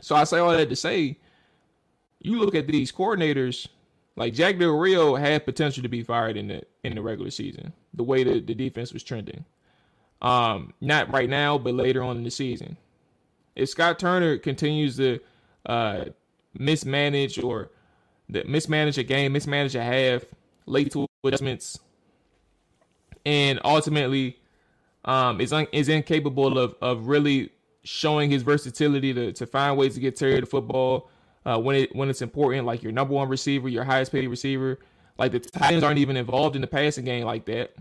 So 0.00 0.14
I 0.14 0.24
say 0.24 0.38
all 0.38 0.50
that 0.50 0.68
to 0.68 0.76
say, 0.76 1.18
you 2.20 2.38
look 2.38 2.54
at 2.54 2.66
these 2.66 2.92
coordinators, 2.92 3.68
like 4.16 4.34
Jack 4.34 4.58
Del 4.58 4.70
Rio 4.70 5.14
had 5.14 5.44
potential 5.44 5.82
to 5.82 5.88
be 5.88 6.02
fired 6.02 6.36
in 6.36 6.48
the 6.48 6.62
in 6.84 6.94
the 6.94 7.02
regular 7.02 7.30
season, 7.30 7.72
the 7.94 8.02
way 8.02 8.24
that 8.24 8.46
the 8.46 8.54
defense 8.54 8.92
was 8.92 9.02
trending. 9.02 9.44
Um, 10.20 10.72
not 10.80 11.12
right 11.12 11.28
now, 11.28 11.58
but 11.58 11.74
later 11.74 12.02
on 12.02 12.16
in 12.16 12.24
the 12.24 12.30
season. 12.30 12.76
If 13.54 13.68
Scott 13.68 13.98
Turner 13.98 14.38
continues 14.38 14.96
to 14.96 15.20
uh, 15.66 16.06
mismanage 16.54 17.38
or 17.42 17.70
the 18.28 18.44
mismanage 18.44 18.98
a 18.98 19.04
game, 19.04 19.32
mismanage 19.32 19.74
a 19.74 19.82
half, 19.82 20.24
late 20.66 20.92
to 20.92 21.06
adjustments, 21.24 21.78
and 23.24 23.60
ultimately 23.64 24.38
um, 25.04 25.40
is 25.40 25.52
un- 25.52 25.68
is 25.72 25.88
incapable 25.88 26.58
of 26.58 26.74
of 26.80 27.06
really 27.06 27.50
showing 27.84 28.30
his 28.30 28.42
versatility 28.42 29.14
to, 29.14 29.32
to 29.32 29.46
find 29.46 29.76
ways 29.76 29.94
to 29.94 30.00
get 30.00 30.16
Terry 30.16 30.40
the 30.40 30.46
football 30.46 31.08
uh, 31.46 31.58
when 31.58 31.76
it 31.76 31.94
when 31.94 32.10
it's 32.10 32.22
important, 32.22 32.66
like 32.66 32.82
your 32.82 32.92
number 32.92 33.14
one 33.14 33.28
receiver, 33.28 33.68
your 33.68 33.84
highest 33.84 34.12
paid 34.12 34.26
receiver. 34.28 34.78
Like 35.18 35.32
the 35.32 35.40
tight 35.40 35.72
ends 35.72 35.84
aren't 35.84 35.98
even 35.98 36.16
involved 36.16 36.54
in 36.54 36.60
the 36.60 36.68
passing 36.68 37.04
game 37.04 37.24
like 37.24 37.44
that. 37.46 37.74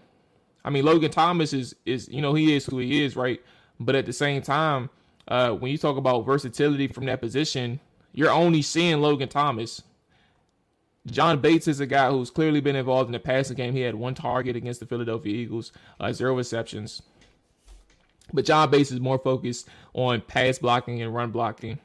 I 0.63 0.69
mean, 0.69 0.85
Logan 0.85 1.11
Thomas 1.11 1.53
is 1.53 1.75
is 1.85 2.07
you 2.09 2.21
know 2.21 2.33
he 2.33 2.55
is 2.55 2.65
who 2.65 2.77
he 2.79 3.03
is, 3.03 3.15
right? 3.15 3.41
But 3.79 3.95
at 3.95 4.05
the 4.05 4.13
same 4.13 4.41
time, 4.41 4.89
uh, 5.27 5.51
when 5.51 5.71
you 5.71 5.77
talk 5.77 5.97
about 5.97 6.25
versatility 6.25 6.87
from 6.87 7.05
that 7.05 7.21
position, 7.21 7.79
you're 8.13 8.31
only 8.31 8.61
seeing 8.61 9.01
Logan 9.01 9.29
Thomas. 9.29 9.83
John 11.09 11.39
Bates 11.39 11.67
is 11.67 11.79
a 11.79 11.85
guy 11.85 12.09
who's 12.09 12.29
clearly 12.29 12.59
been 12.59 12.75
involved 12.75 13.07
in 13.07 13.13
the 13.13 13.19
passing 13.19 13.55
game. 13.55 13.73
He 13.73 13.81
had 13.81 13.95
one 13.95 14.13
target 14.13 14.55
against 14.55 14.79
the 14.79 14.85
Philadelphia 14.85 15.33
Eagles, 15.33 15.71
uh, 15.99 16.11
zero 16.11 16.35
receptions. 16.35 17.01
But 18.33 18.45
John 18.45 18.69
Bates 18.69 18.91
is 18.91 18.99
more 18.99 19.17
focused 19.17 19.69
on 19.93 20.21
pass 20.21 20.59
blocking 20.59 21.01
and 21.01 21.15
run 21.15 21.31
blocking, 21.31 21.79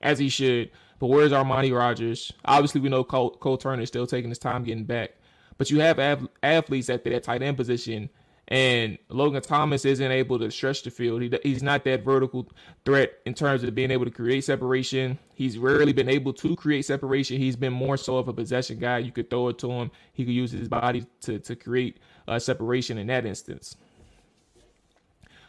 as 0.00 0.18
he 0.18 0.28
should. 0.28 0.70
But 0.98 1.06
where's 1.06 1.32
Armani 1.32 1.76
Rogers? 1.76 2.32
Obviously, 2.44 2.80
we 2.80 2.88
know 2.88 3.04
Cole, 3.04 3.30
Cole 3.30 3.56
Turner 3.56 3.82
is 3.82 3.88
still 3.88 4.06
taking 4.06 4.30
his 4.30 4.38
time 4.38 4.64
getting 4.64 4.84
back. 4.84 5.12
But 5.56 5.70
you 5.70 5.80
have 5.80 6.28
athletes 6.42 6.90
at 6.90 7.04
that 7.04 7.22
tight 7.22 7.42
end 7.42 7.56
position 7.56 8.10
and 8.52 8.98
Logan 9.08 9.40
Thomas 9.40 9.86
isn't 9.86 10.12
able 10.12 10.38
to 10.38 10.50
stretch 10.50 10.82
the 10.82 10.90
field. 10.90 11.22
He, 11.22 11.32
he's 11.42 11.62
not 11.62 11.84
that 11.84 12.04
vertical 12.04 12.46
threat 12.84 13.14
in 13.24 13.32
terms 13.32 13.64
of 13.64 13.74
being 13.74 13.90
able 13.90 14.04
to 14.04 14.10
create 14.10 14.44
separation. 14.44 15.18
He's 15.34 15.56
rarely 15.56 15.94
been 15.94 16.10
able 16.10 16.34
to 16.34 16.54
create 16.54 16.84
separation. 16.84 17.38
He's 17.38 17.56
been 17.56 17.72
more 17.72 17.96
so 17.96 18.18
of 18.18 18.28
a 18.28 18.32
possession 18.34 18.78
guy. 18.78 18.98
You 18.98 19.10
could 19.10 19.30
throw 19.30 19.48
it 19.48 19.58
to 19.60 19.70
him. 19.70 19.90
He 20.12 20.26
could 20.26 20.34
use 20.34 20.52
his 20.52 20.68
body 20.68 21.06
to, 21.22 21.38
to 21.38 21.56
create 21.56 21.96
uh, 22.28 22.38
separation 22.38 22.98
in 22.98 23.06
that 23.06 23.24
instance. 23.24 23.74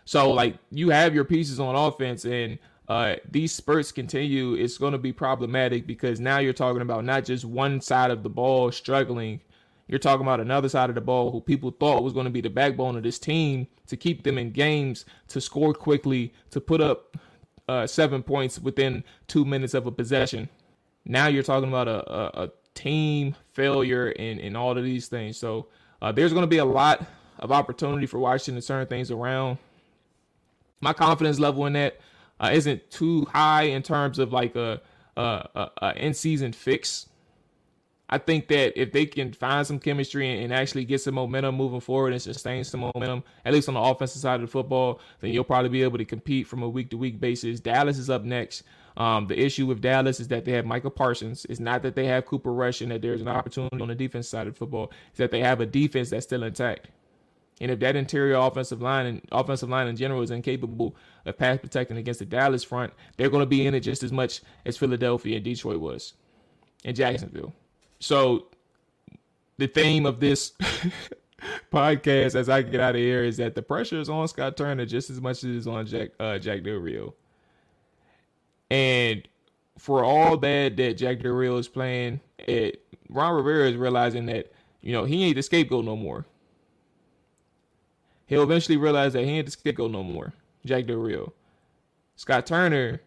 So, 0.06 0.32
like, 0.32 0.56
you 0.72 0.90
have 0.92 1.14
your 1.14 1.26
pieces 1.26 1.60
on 1.60 1.76
offense, 1.76 2.24
and 2.24 2.58
uh, 2.88 3.16
these 3.30 3.52
spurts 3.52 3.92
continue. 3.92 4.54
It's 4.54 4.78
going 4.78 4.94
to 4.94 4.98
be 4.98 5.12
problematic 5.12 5.88
because 5.88 6.22
now 6.22 6.40
you're 6.40 6.54
talking 6.54 6.82
about 6.82 7.04
not 7.04 7.26
just 7.26 7.44
one 7.44 7.82
side 7.82 8.12
of 8.12 8.24
the 8.24 8.30
ball 8.30 8.72
struggling– 8.72 9.42
you're 9.88 10.00
talking 10.00 10.26
about 10.26 10.40
another 10.40 10.70
side 10.70 10.90
of 10.90 10.96
the 10.96 11.02
ball 11.02 11.32
who 11.32 11.42
people 11.42 11.72
thought 11.72 12.04
was 12.04 12.14
going 12.14 12.26
to 12.26 12.32
be 12.32 12.42
the 12.42 12.50
backbone 12.50 12.96
of 12.96 13.04
this 13.04 13.20
team 13.20 13.68
to 13.88 13.98
keep 13.98 14.24
them 14.24 14.38
in 14.38 14.52
games, 14.52 15.06
to 15.28 15.42
score 15.42 15.74
quickly, 15.74 16.34
to 16.52 16.62
put 16.62 16.82
up 16.82 17.18
uh, 17.68 17.86
seven 17.86 18.24
points 18.24 18.60
within 18.60 19.04
two 19.28 19.46
minutes 19.46 19.74
of 19.74 19.86
a 19.86 19.92
possession. 19.92 20.50
Now 21.06 21.28
you're 21.28 21.44
talking 21.44 21.70
about 21.70 21.88
a, 21.88 22.12
a, 22.12 22.44
a 22.46 22.52
team 22.74 23.36
failure 23.52 24.10
in, 24.10 24.40
in 24.40 24.56
all 24.56 24.78
of 24.78 24.84
these 24.84 25.08
things. 25.08 25.38
So 25.38 25.68
uh, 26.02 26.12
there's 26.12 26.32
going 26.34 26.44
to 26.44 26.48
be 26.48 26.58
a 26.58 26.66
lot 26.66 27.06
of 27.40 27.52
opportunity 27.52 28.06
for 28.06 28.20
Washington 28.20 28.62
to 28.62 28.68
turn 28.68 28.88
things 28.88 29.12
around. 29.12 29.58
My 30.82 30.94
confidence 30.94 31.40
level 31.40 31.66
in 31.66 31.74
that 31.74 32.00
uh, 32.40 32.50
not 32.66 32.90
too 32.90 33.26
high 33.26 33.64
in 33.64 33.84
terms 33.84 34.20
of 34.20 34.34
like 34.34 34.56
a, 34.56 34.82
a, 35.16 35.22
a, 35.22 35.72
a 35.82 35.94
in 35.96 36.14
season 36.14 36.52
fix. 36.52 37.08
I 38.14 38.20
think 38.20 38.48
that 38.50 38.80
if 38.80 38.92
they 38.92 39.08
can 39.08 39.34
find 39.34 39.66
some 39.66 39.80
chemistry 39.80 40.30
and, 40.30 40.44
and, 40.44 40.54
actually 40.54 40.86
get 40.86 41.02
some 41.02 41.16
momentum 41.16 41.56
moving 41.56 41.80
forward 41.80 42.14
and 42.14 42.22
sustain 42.22 42.64
some 42.64 42.82
momentum, 42.82 43.24
at 43.44 43.54
least 43.54 43.68
on 43.70 43.74
the 43.74 43.80
offensive 43.80 44.22
side 44.22 44.36
of 44.36 44.42
the 44.42 44.48
football, 44.48 45.02
then 45.20 45.32
you'll 45.32 45.44
probably 45.44 45.70
be 45.70 45.82
able 45.82 45.98
to 45.98 46.06
compete 46.06 46.46
from 46.46 46.62
a 46.62 46.70
week 46.70 46.92
to 46.92 46.98
week 46.98 47.20
basis. 47.20 47.60
Dallas 47.60 47.98
is 47.98 48.12
up 48.12 48.24
next. 48.24 48.62
Um, 48.98 49.26
the 49.26 49.40
issue 49.40 49.66
with 49.66 49.82
Dallas 49.82 50.20
is 50.20 50.28
that 50.28 50.46
they 50.46 50.52
have 50.52 50.64
Micah 50.64 50.92
Parsons. 50.92 51.48
It's 51.50 51.60
not 51.60 51.82
that 51.82 51.96
they 51.96 52.06
have 52.06 52.28
Cooper 52.28 52.54
Rush 52.54 52.82
and 52.82 52.92
that 52.92 53.02
there's 53.02 53.22
an 53.22 53.28
opportunity 53.28 53.82
on 53.82 53.88
the 53.88 53.96
defense 53.96 54.30
side 54.30 54.46
of 54.46 54.56
football. 54.56 54.92
It's 55.10 55.18
that 55.18 55.32
they 55.32 55.40
have 55.40 55.60
a 55.60 55.66
defense 55.66 56.12
that's 56.12 56.28
still 56.28 56.44
intact. 56.44 56.90
And 57.62 57.72
if 57.72 57.80
that 57.80 57.96
interior 57.96 58.36
offensive 58.36 58.80
line 58.80 59.08
and 59.08 59.22
offensive 59.32 59.70
line 59.70 59.88
in 59.88 59.96
general 59.96 60.22
is 60.22 60.30
incapable 60.30 60.96
of 61.26 61.36
pass 61.36 61.58
protecting 61.58 61.98
against 61.98 62.20
the 62.20 62.28
Dallas 62.28 62.64
front, 62.64 62.94
they're 63.18 63.32
going 63.32 63.42
to 63.42 63.48
be 63.48 63.66
in 63.66 63.74
it 63.74 63.80
just 63.80 64.04
as 64.04 64.12
much 64.12 64.42
as 64.68 64.78
Philadelphia 64.78 65.38
and 65.38 65.44
Detroit 65.44 65.80
was, 65.80 66.14
and 66.86 66.96
Jacksonville. 66.96 67.56
So 68.04 68.48
the 69.58 69.68
theme 69.68 70.06
of 70.06 70.20
this 70.20 70.52
podcast 71.72 72.36
as 72.36 72.50
I 72.50 72.62
get 72.62 72.82
out 72.82 72.96
of 72.96 73.02
here 73.02 73.24
is 73.24 73.38
that 73.38 73.56
the 73.56 73.62
pressure 73.62 73.98
is 73.98 74.10
on 74.10 74.28
Scott 74.28 74.58
Turner 74.58 74.86
just 74.86 75.10
as 75.10 75.22
much 75.22 75.38
as 75.38 75.46
it 75.46 75.56
is 75.56 75.68
on 75.68 75.86
Jack 75.86 76.10
uh, 76.20 76.38
Jack 76.38 76.64
Del 76.64 76.76
Rio. 76.76 77.14
And 78.70 79.26
for 79.78 80.04
all 80.04 80.36
bad 80.36 80.76
that 80.76 80.98
Jack 80.98 81.22
Del 81.22 81.32
Rio 81.32 81.56
is 81.58 81.70
playing, 81.70 82.20
it, 82.40 82.84
Ron 83.08 83.36
Rivera 83.36 83.70
is 83.70 83.78
realizing 83.78 84.26
that 84.26 84.52
you 84.82 84.92
know 84.92 85.06
he 85.06 85.24
ain't 85.24 85.38
the 85.38 85.42
scapegoat 85.42 85.86
no 85.86 85.96
more. 85.96 86.26
He'll 88.26 88.44
eventually 88.44 88.76
realize 88.76 89.14
that 89.14 89.24
he 89.24 89.30
ain't 89.30 89.46
the 89.46 89.52
scapegoat 89.52 89.92
no 89.92 90.04
more. 90.04 90.34
Jack 90.66 90.88
Del 90.88 90.98
Rio. 90.98 91.32
Scott 92.18 92.48
Turner 92.48 93.00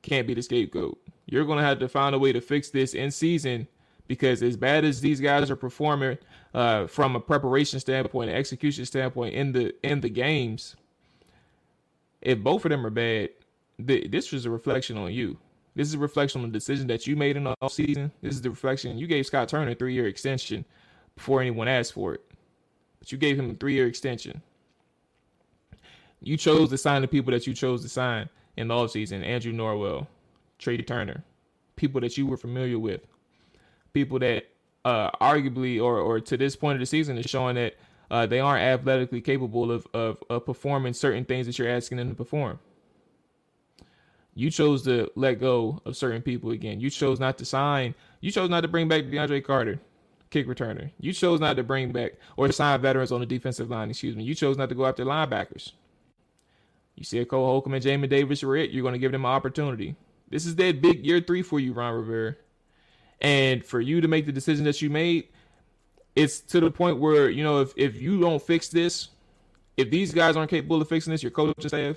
can't 0.00 0.26
be 0.26 0.32
the 0.32 0.42
scapegoat. 0.42 0.98
You're 1.26 1.44
gonna 1.44 1.60
have 1.60 1.80
to 1.80 1.88
find 1.88 2.14
a 2.14 2.18
way 2.18 2.32
to 2.32 2.40
fix 2.40 2.70
this 2.70 2.94
in 2.94 3.10
season 3.10 3.68
because 4.08 4.42
as 4.42 4.56
bad 4.56 4.84
as 4.84 5.00
these 5.00 5.20
guys 5.20 5.50
are 5.50 5.56
performing 5.56 6.18
uh, 6.54 6.86
from 6.86 7.14
a 7.14 7.20
preparation 7.20 7.78
standpoint, 7.78 8.30
execution 8.30 8.84
standpoint 8.84 9.34
in 9.34 9.52
the 9.52 9.74
in 9.86 10.00
the 10.00 10.08
games, 10.08 10.74
if 12.22 12.40
both 12.40 12.64
of 12.64 12.70
them 12.70 12.84
are 12.84 12.90
bad, 12.90 13.28
th- 13.86 14.10
this 14.10 14.32
was 14.32 14.46
a 14.46 14.50
reflection 14.50 14.96
on 14.96 15.12
you. 15.12 15.38
This 15.76 15.86
is 15.86 15.94
a 15.94 15.98
reflection 15.98 16.42
on 16.42 16.48
the 16.48 16.52
decision 16.52 16.88
that 16.88 17.06
you 17.06 17.14
made 17.14 17.36
in 17.36 17.44
the 17.44 17.54
offseason. 17.62 18.10
This 18.20 18.34
is 18.34 18.42
the 18.42 18.50
reflection 18.50 18.98
you 18.98 19.06
gave 19.06 19.26
Scott 19.26 19.48
Turner 19.48 19.70
a 19.70 19.74
three 19.76 19.94
year 19.94 20.08
extension 20.08 20.64
before 21.14 21.40
anyone 21.40 21.68
asked 21.68 21.92
for 21.92 22.14
it, 22.14 22.24
but 22.98 23.12
you 23.12 23.18
gave 23.18 23.38
him 23.38 23.50
a 23.50 23.54
three 23.54 23.74
year 23.74 23.86
extension. 23.86 24.42
You 26.20 26.36
chose 26.36 26.70
to 26.70 26.78
sign 26.78 27.02
the 27.02 27.08
people 27.08 27.30
that 27.32 27.46
you 27.46 27.54
chose 27.54 27.82
to 27.82 27.88
sign 27.88 28.28
in 28.56 28.68
the 28.68 28.74
offseason 28.74 29.24
Andrew 29.24 29.52
Norwell, 29.52 30.08
Trai 30.58 30.84
Turner, 30.84 31.22
people 31.76 32.00
that 32.00 32.18
you 32.18 32.26
were 32.26 32.36
familiar 32.36 32.78
with, 32.78 33.02
people 33.98 34.18
that 34.20 34.44
uh, 34.84 35.10
arguably 35.20 35.82
or 35.82 35.98
or 35.98 36.20
to 36.20 36.36
this 36.36 36.54
point 36.54 36.76
of 36.76 36.80
the 36.80 36.86
season 36.86 37.18
is 37.18 37.26
showing 37.26 37.56
that 37.56 37.74
uh, 38.10 38.26
they 38.26 38.40
aren't 38.40 38.62
athletically 38.62 39.20
capable 39.20 39.70
of, 39.70 39.86
of, 39.92 40.22
of 40.30 40.46
performing 40.46 40.92
certain 40.92 41.24
things 41.24 41.46
that 41.46 41.58
you're 41.58 41.68
asking 41.68 41.98
them 41.98 42.08
to 42.08 42.14
perform. 42.14 42.58
You 44.34 44.50
chose 44.50 44.82
to 44.84 45.10
let 45.16 45.40
go 45.40 45.82
of 45.84 45.96
certain 45.96 46.22
people 46.22 46.52
again. 46.52 46.80
You 46.80 46.90
chose 46.90 47.18
not 47.18 47.38
to 47.38 47.44
sign. 47.44 47.94
You 48.20 48.30
chose 48.30 48.48
not 48.48 48.60
to 48.60 48.68
bring 48.68 48.86
back 48.88 49.04
DeAndre 49.04 49.44
Carter, 49.44 49.80
kick 50.30 50.46
returner. 50.46 50.90
You 51.00 51.12
chose 51.12 51.40
not 51.40 51.56
to 51.56 51.64
bring 51.64 51.90
back 51.90 52.12
or 52.36 52.50
sign 52.52 52.80
veterans 52.80 53.10
on 53.10 53.20
the 53.20 53.26
defensive 53.26 53.68
line. 53.68 53.90
Excuse 53.90 54.14
me. 54.14 54.22
You 54.22 54.36
chose 54.36 54.56
not 54.56 54.68
to 54.68 54.76
go 54.76 54.86
after 54.86 55.04
linebackers. 55.04 55.72
You 56.94 57.04
see 57.04 57.18
a 57.18 57.24
Cole 57.24 57.46
Holcomb 57.46 57.74
and 57.74 57.84
Jamin 57.84 58.08
Davis 58.08 58.42
are 58.44 58.56
it. 58.56 58.70
You're 58.70 58.82
going 58.82 58.94
to 58.94 58.98
give 58.98 59.12
them 59.12 59.24
an 59.24 59.30
opportunity. 59.30 59.96
This 60.30 60.46
is 60.46 60.54
that 60.56 60.80
big 60.80 61.04
year 61.04 61.20
three 61.20 61.42
for 61.42 61.58
you, 61.58 61.72
Ron 61.72 61.94
Rivera. 61.94 62.36
And 63.20 63.64
for 63.64 63.80
you 63.80 64.00
to 64.00 64.08
make 64.08 64.26
the 64.26 64.32
decision 64.32 64.64
that 64.64 64.80
you 64.80 64.90
made, 64.90 65.28
it's 66.14 66.40
to 66.40 66.60
the 66.60 66.70
point 66.70 66.98
where, 66.98 67.30
you 67.30 67.42
know, 67.42 67.60
if, 67.60 67.72
if 67.76 68.00
you 68.00 68.20
don't 68.20 68.42
fix 68.42 68.68
this, 68.68 69.08
if 69.76 69.90
these 69.90 70.12
guys 70.12 70.36
aren't 70.36 70.50
capable 70.50 70.80
of 70.80 70.88
fixing 70.88 71.12
this, 71.12 71.22
your 71.22 71.30
coaching 71.30 71.68
staff, 71.68 71.96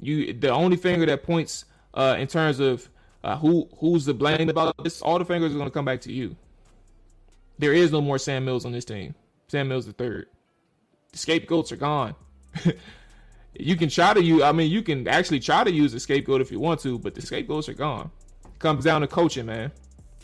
you 0.00 0.32
the 0.32 0.50
only 0.50 0.76
finger 0.76 1.06
that 1.06 1.22
points 1.22 1.64
uh, 1.94 2.16
in 2.18 2.26
terms 2.26 2.58
of 2.58 2.88
uh, 3.22 3.36
who 3.36 3.68
who's 3.78 4.04
the 4.04 4.14
blame 4.14 4.48
about 4.48 4.74
this, 4.82 5.00
all 5.00 5.18
the 5.18 5.24
fingers 5.24 5.52
are 5.52 5.56
going 5.56 5.68
to 5.68 5.72
come 5.72 5.84
back 5.84 6.00
to 6.02 6.12
you. 6.12 6.34
There 7.58 7.72
is 7.72 7.92
no 7.92 8.00
more 8.00 8.18
Sam 8.18 8.44
Mills 8.44 8.64
on 8.64 8.72
this 8.72 8.84
team. 8.84 9.14
Sam 9.46 9.68
Mills 9.68 9.86
the 9.86 9.92
third. 9.92 10.26
The 11.12 11.18
scapegoats 11.18 11.70
are 11.70 11.76
gone. 11.76 12.16
you 13.54 13.76
can 13.76 13.88
try 13.88 14.12
to 14.12 14.22
use. 14.22 14.42
I 14.42 14.50
mean, 14.50 14.70
you 14.70 14.82
can 14.82 15.06
actually 15.06 15.38
try 15.38 15.62
to 15.62 15.72
use 15.72 15.92
the 15.92 16.00
scapegoat 16.00 16.40
if 16.40 16.50
you 16.50 16.58
want 16.58 16.80
to, 16.80 16.98
but 16.98 17.14
the 17.14 17.22
scapegoats 17.22 17.68
are 17.68 17.74
gone 17.74 18.10
comes 18.62 18.84
down 18.84 19.02
to 19.02 19.06
coaching, 19.06 19.46
man. 19.46 19.72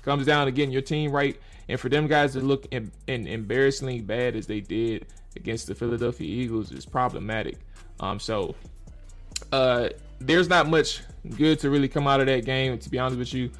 Comes 0.02 0.24
down 0.24 0.46
to 0.46 0.52
getting 0.52 0.70
your 0.70 0.80
team 0.80 1.10
right, 1.10 1.38
and 1.68 1.78
for 1.78 1.90
them 1.90 2.06
guys 2.06 2.32
to 2.32 2.40
look 2.40 2.66
in, 2.70 2.90
in 3.08 3.26
embarrassingly 3.26 4.00
bad 4.00 4.36
as 4.36 4.46
they 4.46 4.60
did 4.60 5.06
against 5.36 5.66
the 5.66 5.74
Philadelphia 5.74 6.26
Eagles 6.26 6.72
is 6.72 6.86
problematic. 6.86 7.58
Um, 8.00 8.18
so 8.18 8.54
uh, 9.52 9.90
there's 10.20 10.48
not 10.48 10.68
much 10.68 11.02
good 11.36 11.58
to 11.58 11.68
really 11.68 11.88
come 11.88 12.06
out 12.06 12.20
of 12.20 12.26
that 12.26 12.46
game, 12.46 12.78
to 12.78 12.88
be 12.88 12.98
honest 12.98 13.18
with 13.18 13.34
you, 13.34 13.50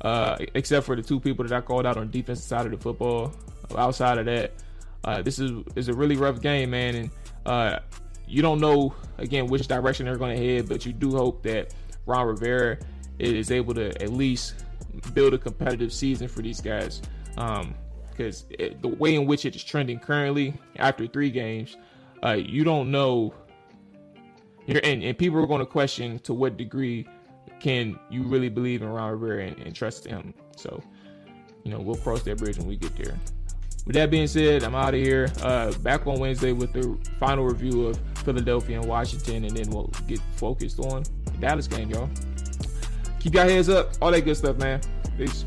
uh, 0.00 0.38
except 0.54 0.86
for 0.86 0.96
the 0.96 1.02
two 1.02 1.20
people 1.20 1.46
that 1.46 1.56
I 1.56 1.60
called 1.60 1.86
out 1.86 1.96
on 1.96 2.10
defensive 2.10 2.44
side 2.44 2.66
of 2.66 2.72
the 2.72 2.78
football. 2.78 3.32
Outside 3.76 4.18
of 4.18 4.26
that, 4.26 4.52
uh, 5.04 5.22
this 5.22 5.38
is 5.38 5.52
is 5.76 5.88
a 5.88 5.94
really 5.94 6.16
rough 6.16 6.40
game, 6.40 6.70
man, 6.70 6.94
and 6.94 7.10
uh, 7.46 7.78
you 8.26 8.42
don't 8.42 8.60
know 8.60 8.94
again 9.18 9.46
which 9.46 9.68
direction 9.68 10.06
they're 10.06 10.16
going 10.16 10.36
to 10.36 10.44
head, 10.44 10.68
but 10.68 10.84
you 10.84 10.92
do 10.92 11.12
hope 11.12 11.42
that 11.44 11.74
Ron 12.06 12.26
Rivera 12.26 12.78
is 13.18 13.50
able 13.50 13.74
to 13.74 13.88
at 14.02 14.12
least 14.12 14.64
build 15.14 15.34
a 15.34 15.38
competitive 15.38 15.92
season 15.92 16.28
for 16.28 16.42
these 16.42 16.60
guys. 16.60 17.02
Because 17.34 18.44
um, 18.58 18.76
the 18.80 18.88
way 18.98 19.14
in 19.14 19.26
which 19.26 19.44
it 19.44 19.56
is 19.56 19.64
trending 19.64 19.98
currently, 19.98 20.54
after 20.76 21.06
three 21.06 21.30
games, 21.30 21.76
uh, 22.24 22.32
you 22.32 22.64
don't 22.64 22.90
know 22.90 23.34
and, 24.68 25.02
and 25.02 25.18
people 25.18 25.38
are 25.40 25.46
going 25.46 25.60
to 25.60 25.66
question 25.66 26.18
to 26.20 26.34
what 26.34 26.56
degree 26.56 27.06
can 27.60 27.98
you 28.10 28.22
really 28.24 28.48
believe 28.48 28.82
in 28.82 28.88
Ron 28.88 29.12
Rivera 29.12 29.46
and, 29.46 29.58
and 29.58 29.74
trust 29.74 30.06
him. 30.06 30.34
So, 30.56 30.82
you 31.64 31.70
know, 31.70 31.80
we'll 31.80 31.96
cross 31.96 32.22
that 32.22 32.38
bridge 32.38 32.58
when 32.58 32.66
we 32.66 32.76
get 32.76 32.96
there. 32.96 33.18
With 33.86 33.94
that 33.94 34.10
being 34.10 34.28
said, 34.28 34.62
I'm 34.62 34.74
out 34.74 34.94
of 34.94 35.00
here. 35.00 35.30
Uh, 35.42 35.72
back 35.78 36.06
on 36.06 36.20
Wednesday 36.20 36.52
with 36.52 36.72
the 36.72 36.96
final 37.18 37.44
review 37.44 37.88
of 37.88 37.98
Philadelphia 38.24 38.80
and 38.80 38.88
Washington, 38.88 39.44
and 39.44 39.56
then 39.56 39.70
we'll 39.70 39.90
get 40.06 40.20
focused 40.36 40.78
on 40.78 41.02
the 41.24 41.38
Dallas 41.40 41.66
game, 41.66 41.90
y'all. 41.90 42.08
Keep 43.22 43.34
your 43.34 43.44
heads 43.44 43.68
up, 43.68 43.92
all 44.02 44.10
that 44.10 44.22
good 44.22 44.36
stuff, 44.36 44.56
man. 44.56 44.80
Peace. 45.16 45.44